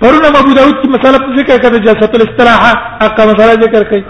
پرونه 0.00 0.28
ابو 0.38 0.52
داود 0.54 0.74
کی 0.82 0.88
مسالہ 0.88 1.16
ذکر 1.36 1.56
کړه 1.62 1.78
جلسۃ 1.84 2.12
الاستراحه 2.14 2.72
اقا 3.06 3.24
مسالہ 3.30 3.52
ذکر 3.64 3.82
کړي 3.90 4.02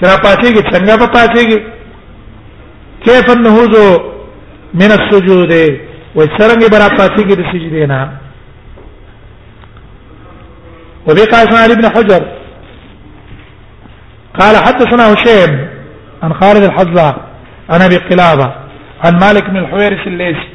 ترا 0.00 0.16
پاتېږي 0.24 0.72
څنګه 0.72 0.96
په 0.98 1.06
پاتېږي 1.18 1.58
كيف 3.04 3.30
النهوض 3.30 4.00
من 4.74 4.90
السجود 4.98 5.52
وسرنګ 6.16 6.70
برا 6.70 6.88
پاتېږي 6.98 7.36
د 7.40 7.42
سجدې 7.52 7.88
نه 7.92 8.08
وبه 11.08 11.24
قال 11.24 11.44
حدثنا 11.48 11.60
علي 11.60 11.74
بن 11.74 11.88
حجر 11.88 12.22
قال 14.40 14.56
حدثنا 14.56 15.14
هشيم 15.14 15.68
عن 16.22 16.32
خالد 16.34 16.62
الحذاء 16.62 17.16
عن 17.70 17.82
ابي 17.82 17.96
قلابه 17.96 18.52
عن 19.04 19.12
مالك 19.20 19.50
بن 19.50 19.56
الحويرث 19.56 20.06
الليثي 20.06 20.46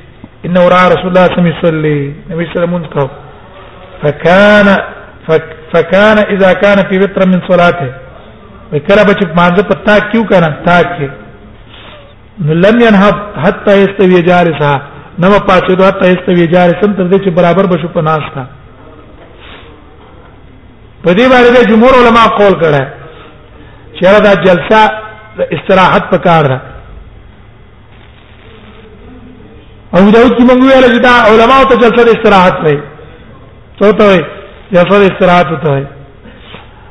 انه 0.45 0.61
راى 0.67 0.85
رسول 0.87 1.07
الله 1.07 1.23
صلى 1.25 1.37
الله 1.39 1.51
عليه 1.51 1.59
وسلم 1.59 1.85
النبي 1.85 2.49
صلى 2.53 2.63
الله 2.65 2.75
عليه 2.77 2.85
وسلم 2.87 3.09
فكان 4.03 4.65
فك 5.27 5.43
فكان 5.73 6.17
اذا 6.17 6.53
كان 6.53 6.77
في 6.77 6.97
وتر 6.97 7.27
من 7.27 7.41
صلاته 7.49 7.93
وكلا 8.73 9.03
بچ 9.03 9.19
مانزه 9.37 9.63
پتا 9.67 9.95
کیوں 10.11 10.23
کرا 10.29 10.47
تاک 10.65 11.01
لم 12.39 12.79
ينهض 12.81 13.15
حتى 13.45 13.73
يستوي 13.83 14.21
جالسا 14.21 14.71
نو 15.19 15.29
پاتې 15.37 15.71
دوه 15.73 15.87
حتى 15.87 16.05
يستوي 16.07 16.47
جالسا 16.47 16.81
تر 16.97 17.07
دې 17.09 17.17
چې 17.25 17.29
برابر 17.29 17.65
بشو 17.75 17.87
پناس 17.87 18.21
تا 18.33 18.45
په 21.03 21.13
دې 21.17 21.25
باندې 21.31 21.69
جمهور 21.71 21.93
علما 22.01 22.23
قول 22.39 22.53
کړه 22.61 22.83
چې 23.97 24.21
دا 24.27 24.33
جلسه 24.43 24.81
استراحت 25.55 26.03
په 26.11 26.17
کار 26.25 26.45
ده 26.51 26.57
او 29.97 30.11
دا 30.15 30.21
چې 30.35 30.41
موږ 30.49 30.59
ویل 30.63 30.85
چې 30.93 30.99
دا 31.07 31.13
علما 31.31 31.57
ته 31.71 31.75
جلسه 31.83 32.13
استراحت 32.15 32.55
نه 32.63 32.81
تو 33.79 33.91
ته 33.91 34.25
جلسه 34.71 35.13
استراحت 35.13 35.53
ته 35.63 35.87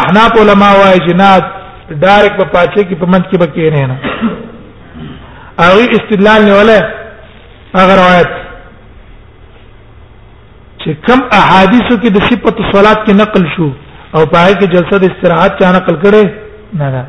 احناف 0.00 0.32
علما 0.42 0.70
وايي 0.80 1.00
چې 1.06 1.14
نه 1.20 1.50
ډایرک 2.02 2.32
په 2.40 2.44
پاتې 2.54 2.80
کې 2.86 2.94
په 3.02 3.06
منځ 3.12 3.24
کې 3.30 3.36
بکې 3.36 3.72
نه 3.72 3.86
نه 3.86 3.96
او 5.62 5.76
استدلال 5.96 6.40
نه 6.48 6.54
ولا 6.58 6.78
هغه 7.78 7.94
روایت 8.02 8.30
چې 10.82 10.90
کم 11.06 11.20
احادیثو 11.40 11.94
کې 12.02 12.08
د 12.16 12.18
صفت 12.30 12.56
صلات 12.74 12.98
کې 13.06 13.12
نقل 13.22 13.42
شو 13.56 13.68
او 14.16 14.26
پای 14.34 14.54
کې 14.54 14.66
جلسه 14.74 14.98
د 14.98 15.04
استراحت 15.10 15.52
چا 15.60 15.68
نقل 15.78 15.94
کړي 16.02 16.30
نه 16.80 16.86
نه 16.94 17.04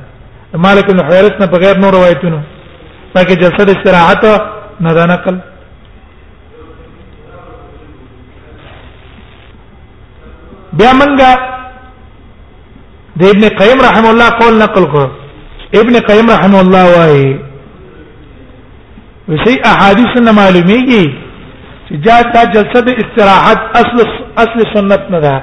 مالک 0.66 0.86
بن 0.92 1.04
حویرث 1.08 1.40
نه 1.42 1.46
بغیر 1.56 1.78
نور 1.84 1.94
روایتونو 1.98 2.40
پای 3.14 3.24
کې 3.24 3.36
جلسه 3.44 3.64
د 3.66 3.70
استراحت 3.70 4.26
نه 4.82 4.94
دا 5.00 5.06
نقل 5.14 5.38
بیا 10.82 10.92
منګه 11.02 11.34
د 13.22 13.28
ابن 13.34 13.44
قیم 13.58 13.82
رحم 13.90 14.06
الله 14.14 14.30
قول 14.44 14.58
نقل 14.66 14.84
کړ 14.84 15.10
ابن 15.82 16.00
قیم 16.14 16.30
رحم 16.38 16.56
الله 16.62 16.86
وایي 16.98 17.30
وسی 19.32 19.54
احادیث 19.74 20.12
نه 20.28 20.32
معلومیږي 20.32 21.06
چې 21.88 21.94
جا 22.06 22.18
تا 22.34 22.42
جلسه 22.56 22.80
د 22.88 22.90
استراحت 23.02 23.60
اصل 23.82 24.00
اصل 24.44 24.60
سنت 24.74 25.04
نه 25.14 25.20
ده 25.20 25.36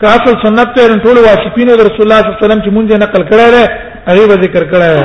که 0.00 0.06
اصل 0.16 0.34
سنت 0.44 0.68
ته 0.76 0.96
ټول 1.06 1.18
واسپینو 1.28 1.76
د 1.78 1.80
رسول 1.88 2.06
الله 2.06 2.18
صلی 2.22 2.26
الله 2.26 2.32
علیه 2.38 2.44
وسلم 2.46 2.60
چې 2.64 2.70
مونږه 2.76 2.96
نقل 3.04 3.22
کړی 3.30 3.46
دی 3.54 3.64
هغه 4.08 4.24
به 4.30 4.36
ذکر 4.44 4.62
کړی 4.72 4.88
دی 4.96 5.04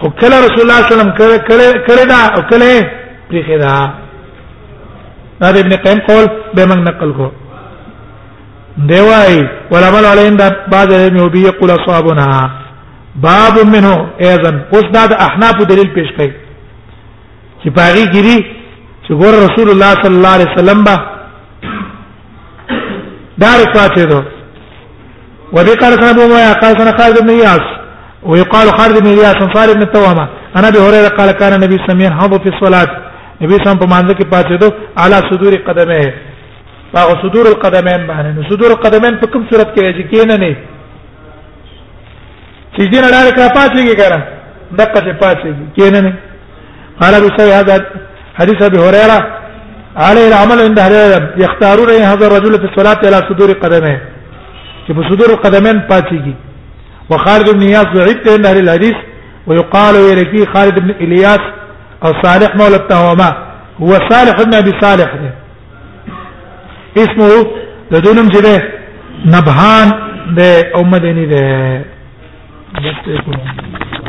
خو 0.00 0.08
کله 0.20 0.36
رسول 0.46 0.62
الله 0.64 0.80
صلی 0.82 0.94
الله 0.94 1.06
علیه 1.06 1.14
وسلم 1.14 1.80
کړی 1.88 2.04
دا 2.12 2.20
او 2.36 2.40
کله 2.50 2.70
پریخه 3.30 3.58
دا 3.64 3.74
دا 5.40 5.48
ابن 5.62 5.76
قیم 5.86 5.98
قول 6.10 6.26
به 6.54 6.62
موږ 6.62 6.82
نقل 6.90 7.12
کو 7.20 7.32
دی 8.92 9.00
وای 9.10 9.34
ولا 9.72 9.90
بل 9.94 10.04
علیهم 10.04 10.36
بعض 10.76 10.88
یوبی 11.18 11.40
یقول 11.48 11.70
اصحابنا 11.70 12.28
باب 13.24 13.58
منه 13.58 13.94
اذن 14.20 14.54
اوس 14.72 14.84
دا 14.94 15.06
د 15.06 15.12
احناف 15.28 15.56
دلیل 15.70 15.88
پیش 15.98 16.08
کړي 16.16 16.32
چې 17.62 17.70
پاری 17.78 18.04
ګری 18.14 18.36
چې 19.06 19.10
ګور 19.20 19.34
رسول 19.46 19.68
الله 19.72 19.92
صلی 20.02 20.16
الله 20.18 20.32
علیه 20.36 20.50
وسلم 20.56 20.84
با 20.88 20.94
دار 23.42 23.64
پاتې 23.76 24.00
دو 24.10 24.20
وبي 25.54 25.74
قال 25.80 25.92
سنه 26.02 26.26
ما 26.32 26.52
قال 26.60 26.74
سنه 26.80 26.96
خالد 26.98 27.18
بن 27.22 27.30
ياس 27.40 27.64
ويقال 28.28 28.68
خالد 28.78 28.96
بن 29.02 29.16
ياس 29.24 29.36
انصار 29.42 29.72
بن 29.74 29.84
توامه 29.96 30.26
انا 30.56 30.68
ابي 30.68 30.78
هريره 30.86 31.08
قال 31.18 31.30
كان 31.40 31.52
النبي 31.56 31.78
سميع 31.88 32.10
حض 32.20 32.38
في 32.44 32.48
الصلاه 32.54 32.86
نبی 33.42 33.54
سم 33.64 33.78
په 33.82 33.86
مانزه 33.92 34.14
کې 34.14 34.24
پاتې 34.32 34.52
دو 34.60 34.72
اعلی 35.02 35.18
صدور 35.30 35.52
قدمه 35.68 36.12
باغ 36.94 37.08
صدور 37.22 37.46
القدمين 37.54 38.00
باندې 38.08 38.52
صدور 38.52 38.70
القدمين 38.72 39.14
په 39.20 39.26
کوم 39.32 39.42
صورت 39.52 39.68
کې 39.74 39.78
راځي 39.84 40.04
کینه 40.10 40.36
نه 40.42 40.56
چې 42.76 42.84
دې 42.92 42.98
نه 43.02 43.08
ډار 43.12 43.26
کړه 43.36 43.48
پاتېږي 43.58 43.94
کنه 44.00 44.18
دقه 44.80 45.00
ته 45.04 45.12
پاتېږي 45.24 45.64
کینه 45.76 46.00
نه 46.06 46.12
قال 47.00 47.14
ابو 47.14 47.28
سعيد 47.36 47.68
حديث 48.38 48.58
ابي 48.68 48.78
هريره 48.86 49.18
عليه 50.06 50.26
العمل 50.32 50.58
عند 50.66 50.78
هريره 50.86 51.16
يختارون 51.44 51.90
هذا 52.10 52.24
الرجل 52.26 52.54
في 52.60 52.66
الصلاه 52.70 53.00
الى 53.06 53.18
صدور 53.28 53.50
قدميه 53.62 54.00
چې 54.88 54.92
په 54.96 55.02
صدور 55.10 55.30
قدمين 55.44 55.82
پاتېږي 55.92 56.34
وخالد 57.10 57.46
بن 57.54 57.62
اياس 57.68 57.86
ضعيف 57.96 58.28
عند 58.36 58.46
اهل 58.46 58.58
الحديث 58.62 58.94
ويقال 59.46 59.94
يلقي 60.10 60.46
خالد 60.54 60.80
بن 60.84 60.90
الياس 61.00 61.40
او 62.04 62.10
صالح 62.24 62.54
مولى 62.56 62.76
التهمه 62.76 63.30
هو 63.82 63.92
صالح 64.10 64.36
بن 64.42 64.54
ابي 64.54 64.72
صالح 64.84 65.10
ده. 65.22 65.32
اسمه 67.04 67.46
لدونم 67.92 68.28
جده 68.28 68.62
نبهان 69.34 69.88
ده 70.36 70.70
او 70.74 70.82
مدني 70.84 71.26
ده 71.32 71.46
بہت 72.82 74.05